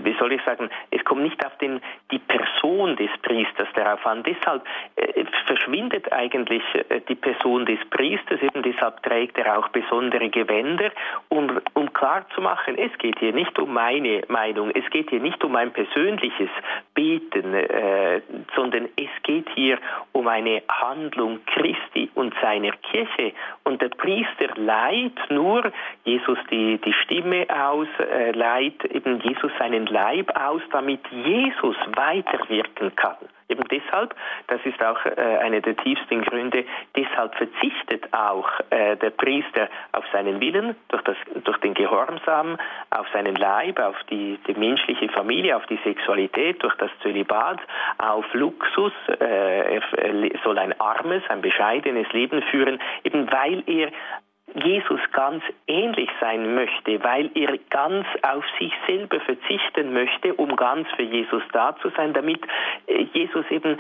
[0.05, 1.81] wie soll ich sagen, es kommt nicht auf den,
[2.11, 4.23] die Person des Priesters darauf an.
[4.23, 4.65] Deshalb
[4.97, 10.91] äh, verschwindet eigentlich äh, die Person des Priesters, eben deshalb trägt er auch besondere Gewänder,
[11.29, 15.21] um, um klar zu machen, es geht hier nicht um meine Meinung, es geht hier
[15.21, 16.51] nicht um ein persönliches
[16.95, 18.21] Beten, äh,
[18.55, 19.79] sondern es geht hier
[20.13, 23.33] um eine Handlung Christi und seiner Kirche.
[23.65, 25.73] Und der Priester leiht nur
[26.05, 32.95] Jesus die, die Stimme aus, äh, leiht eben Jesus seinen Leib aus, damit Jesus weiterwirken
[32.97, 33.17] kann.
[33.49, 34.15] Eben deshalb,
[34.49, 36.65] das ist auch äh, einer der tiefsten Gründe,
[36.97, 42.57] deshalb verzichtet auch äh, der Priester auf seinen Willen, durch, das, durch den Gehorsam,
[42.91, 47.61] auf seinen Leib, auf die, die menschliche Familie, auf die Sexualität, durch das Zölibat,
[47.99, 48.93] auf Luxus.
[49.21, 49.83] Äh, er
[50.43, 53.91] soll ein armes, ein bescheidenes Leben führen, eben weil er
[54.53, 60.87] Jesus ganz ähnlich sein möchte, weil er ganz auf sich selber verzichten möchte, um ganz
[60.97, 62.41] für Jesus da zu sein, damit
[62.87, 63.79] äh, Jesus eben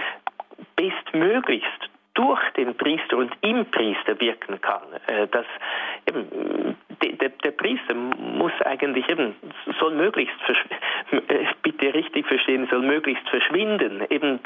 [0.77, 4.83] bestmöglichst durch den Priester und im Priester wirken kann.
[5.07, 5.47] Äh, das,
[6.07, 9.35] eben, der, der, Priester muss eigentlich eben,
[9.81, 10.35] soll möglichst,
[11.11, 14.03] äh, bitte richtig verstehen, soll möglichst verschwinden.
[14.11, 14.41] Eben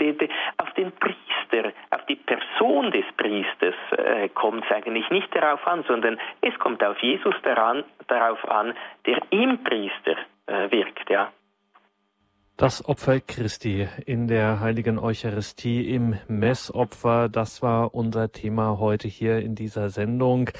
[0.57, 5.85] auf den Priester, auf die Person des Priesters äh, kommt es eigentlich nicht darauf an,
[5.87, 8.75] sondern es kommt auf Jesus daran, darauf an,
[9.07, 10.17] der im Priester
[10.47, 11.11] äh, wirkt.
[11.11, 11.31] Ja.
[12.61, 19.39] Das Opfer Christi in der heiligen Eucharistie im Messopfer, das war unser Thema heute hier
[19.39, 20.51] in dieser Sendung.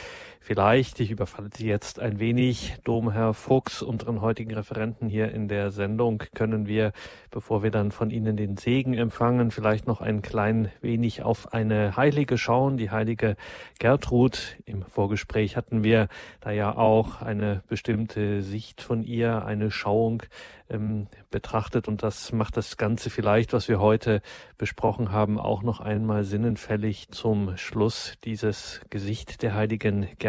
[0.41, 5.71] Vielleicht, ich überfalle Sie jetzt ein wenig, Domherr Fuchs, unseren heutigen Referenten hier in der
[5.71, 6.93] Sendung, können wir,
[7.31, 11.97] bevor wir dann von Ihnen den Segen empfangen, vielleicht noch ein klein wenig auf eine
[11.97, 13.37] Heilige schauen, die heilige
[13.79, 14.57] Gertrud.
[14.65, 16.09] Im Vorgespräch hatten wir
[16.41, 20.23] da ja auch eine bestimmte Sicht von ihr, eine Schauung
[20.71, 24.23] ähm, betrachtet und das macht das Ganze vielleicht, was wir heute
[24.57, 30.28] besprochen haben, auch noch einmal sinnenfällig zum Schluss dieses Gesicht der heiligen Gertrud,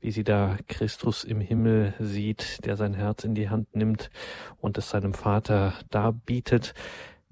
[0.00, 4.10] wie sie da Christus im Himmel sieht, der sein Herz in die Hand nimmt
[4.60, 6.74] und es seinem Vater darbietet.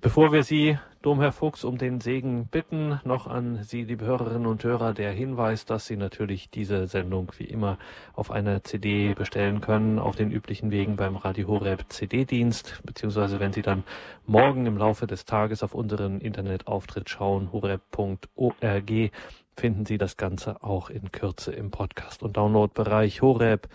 [0.00, 4.62] Bevor wir Sie, Domherr Fuchs, um den Segen bitten, noch an Sie, liebe Hörerinnen und
[4.62, 7.78] Hörer, der Hinweis, dass Sie natürlich diese Sendung wie immer
[8.14, 13.52] auf einer CD bestellen können, auf den üblichen Wegen beim Radio Horeb CD-Dienst, beziehungsweise wenn
[13.52, 13.82] Sie dann
[14.24, 19.10] morgen im Laufe des Tages auf unseren Internetauftritt schauen, horeb.org,
[19.58, 23.68] finden Sie das Ganze auch in Kürze im Podcast und Downloadbereich horeb.org.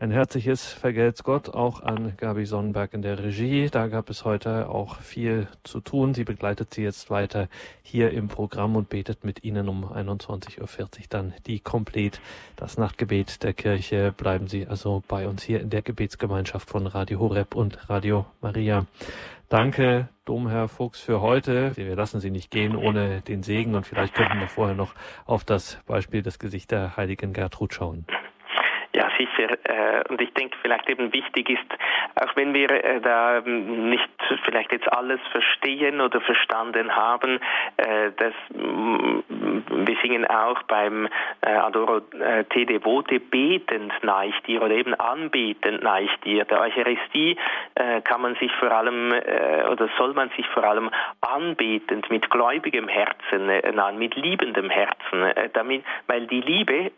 [0.00, 3.68] Ein herzliches Vergelt's Gott auch an Gabi Sonnenberg in der Regie.
[3.68, 6.14] Da gab es heute auch viel zu tun.
[6.14, 7.48] Sie begleitet sie jetzt weiter
[7.82, 12.20] hier im Programm und betet mit Ihnen um 21.40 Uhr dann die Komplett,
[12.54, 14.14] das Nachtgebet der Kirche.
[14.16, 18.86] Bleiben Sie also bei uns hier in der Gebetsgemeinschaft von Radio Horeb und Radio Maria.
[19.48, 21.76] Danke, Domherr Fuchs, für heute.
[21.76, 24.94] Wir lassen Sie nicht gehen ohne den Segen und vielleicht könnten wir vorher noch
[25.26, 28.06] auf das Beispiel des Gesicht der heiligen Gertrud schauen.
[28.94, 29.50] Ja, sicher.
[29.64, 31.66] Äh, und ich denke, vielleicht eben wichtig ist,
[32.14, 34.08] auch wenn wir äh, da nicht
[34.44, 37.38] vielleicht jetzt alles verstehen oder verstanden haben,
[37.76, 39.18] äh, dass mm,
[39.86, 41.08] wir singen auch beim
[41.42, 46.44] Adoro Te Devote betend neigt dir oder eben anbetend neigt dir.
[46.44, 47.36] Der Eucharistie
[48.04, 53.46] kann man sich vor allem oder soll man sich vor allem anbetend mit gläubigem Herzen
[53.74, 56.90] nahen, mit liebendem Herzen, damit, weil die Liebe,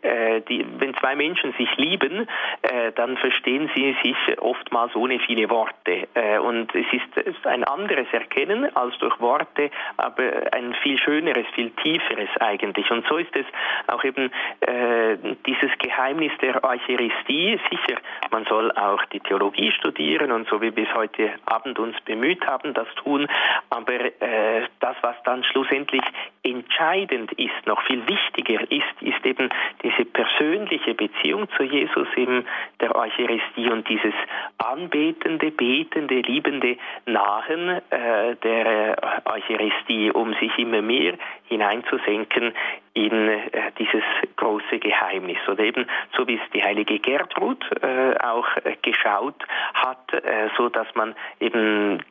[0.49, 2.27] die, wenn zwei Menschen sich lieben,
[2.61, 6.07] äh, dann verstehen sie sich oftmals ohne viele Worte.
[6.13, 6.85] Äh, und es
[7.25, 10.23] ist ein anderes Erkennen als durch Worte, aber
[10.53, 12.89] ein viel schöneres, viel tieferes eigentlich.
[12.91, 13.45] Und so ist es
[13.87, 17.59] auch eben äh, dieses Geheimnis der Eucharistie.
[17.69, 17.99] Sicher,
[18.31, 22.73] man soll auch die Theologie studieren und so wie es heute Abend uns bemüht haben,
[22.73, 23.27] das tun.
[23.69, 26.03] Aber äh, das, was dann schlussendlich
[26.43, 29.49] entscheidend ist, noch viel wichtiger ist, ist eben
[29.83, 32.45] diese persönliche Beziehung zu Jesus in
[32.79, 34.13] der Eucharistie und dieses
[34.57, 41.13] anbetende, betende, liebende Nahen äh, der Eucharistie, um sich immer mehr
[41.45, 42.53] hineinzusenken
[42.93, 44.03] in äh, dieses
[44.35, 45.37] große Geheimnis.
[45.47, 45.85] Oder eben
[46.17, 49.41] so wie es die heilige Gertrud äh, auch äh, geschaut
[49.73, 52.03] hat, äh, so dass man eben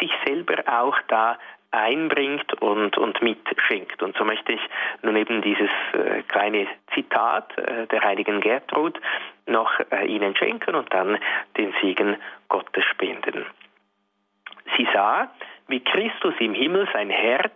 [0.00, 1.38] sich selber auch da
[1.70, 4.02] einbringt und, und mitschenkt.
[4.02, 4.60] Und so möchte ich
[5.02, 8.98] nun eben dieses äh, kleine Zitat äh, der heiligen Gertrud
[9.46, 11.18] noch äh, Ihnen schenken und dann
[11.56, 12.16] den Segen
[12.48, 13.46] Gottes spenden.
[14.76, 15.30] Sie sah,
[15.68, 17.52] wie Christus im Himmel sein Herz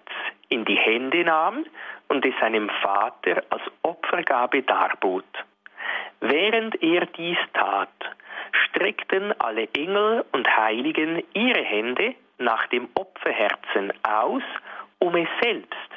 [0.48, 1.64] in die Hände nahm
[2.08, 5.24] und es seinem Vater als Opfergabe darbot.
[6.20, 7.88] Während er dies tat,
[8.52, 14.42] streckten alle Engel und Heiligen ihre Hände nach dem Opferherzen aus,
[14.98, 15.90] um es selbst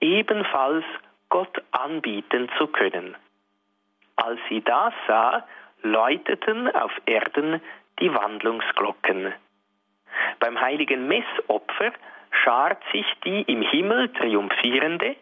[0.00, 0.84] ebenfalls
[1.28, 3.16] Gott anbieten zu können.
[4.16, 5.46] Als sie das sah,
[5.82, 7.60] läuteten auf Erden
[8.00, 9.32] die Wandlungsglocken.
[10.40, 11.92] Beim heiligen Messopfer
[12.30, 15.16] schart sich die im Himmel triumphierende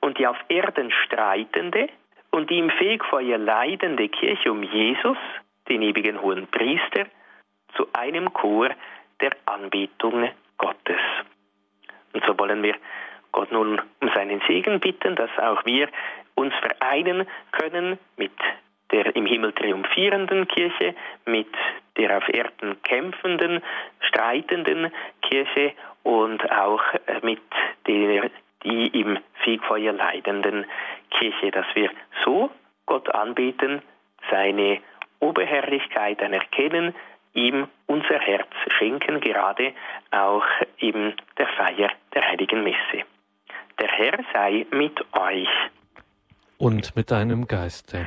[0.00, 1.88] und die auf Erden streitende
[2.30, 5.18] und die im Fegfeuer leidende Kirche um Jesus,
[5.68, 7.06] den ewigen hohen Priester,
[7.76, 8.70] zu einem Chor
[9.24, 11.00] der Anbetung Gottes.
[12.12, 12.74] Und so wollen wir
[13.32, 15.88] Gott nun um seinen Segen bitten, dass auch wir
[16.34, 18.32] uns vereinen können mit
[18.90, 20.94] der im Himmel triumphierenden Kirche,
[21.24, 21.48] mit
[21.96, 23.62] der auf Erden kämpfenden,
[24.00, 25.72] streitenden Kirche
[26.02, 26.82] und auch
[27.22, 27.40] mit
[27.86, 28.30] der
[28.62, 30.66] die im Fegfeuer leidenden
[31.10, 31.90] Kirche, dass wir
[32.24, 32.50] so
[32.86, 33.82] Gott anbeten,
[34.30, 34.80] seine
[35.20, 36.94] Oberherrlichkeit anerkennen,
[37.34, 39.72] ihm unser Herz schenken, gerade
[40.10, 40.44] auch
[40.78, 43.04] in der Feier der Heiligen Messe.
[43.78, 45.48] Der Herr sei mit euch.
[46.58, 48.06] Und mit deinem Geiste.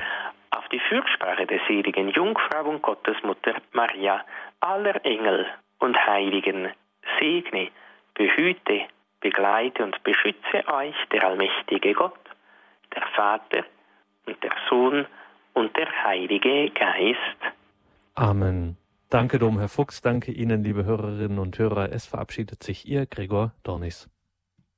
[0.51, 4.23] Auf die Fürsprache der seligen Jungfrau und Gottesmutter Maria,
[4.61, 5.45] aller Engel
[5.79, 6.71] und Heiligen,
[7.19, 7.69] segne,
[8.15, 8.87] behüte,
[9.19, 12.19] begleite und beschütze euch der allmächtige Gott,
[12.95, 13.65] der Vater
[14.25, 15.05] und der Sohn
[15.53, 17.37] und der Heilige Geist.
[18.15, 18.77] Amen.
[19.09, 20.01] Danke, Dom, Herr Fuchs.
[20.01, 21.93] Danke Ihnen, liebe Hörerinnen und Hörer.
[21.93, 24.09] Es verabschiedet sich Ihr Gregor Dornis.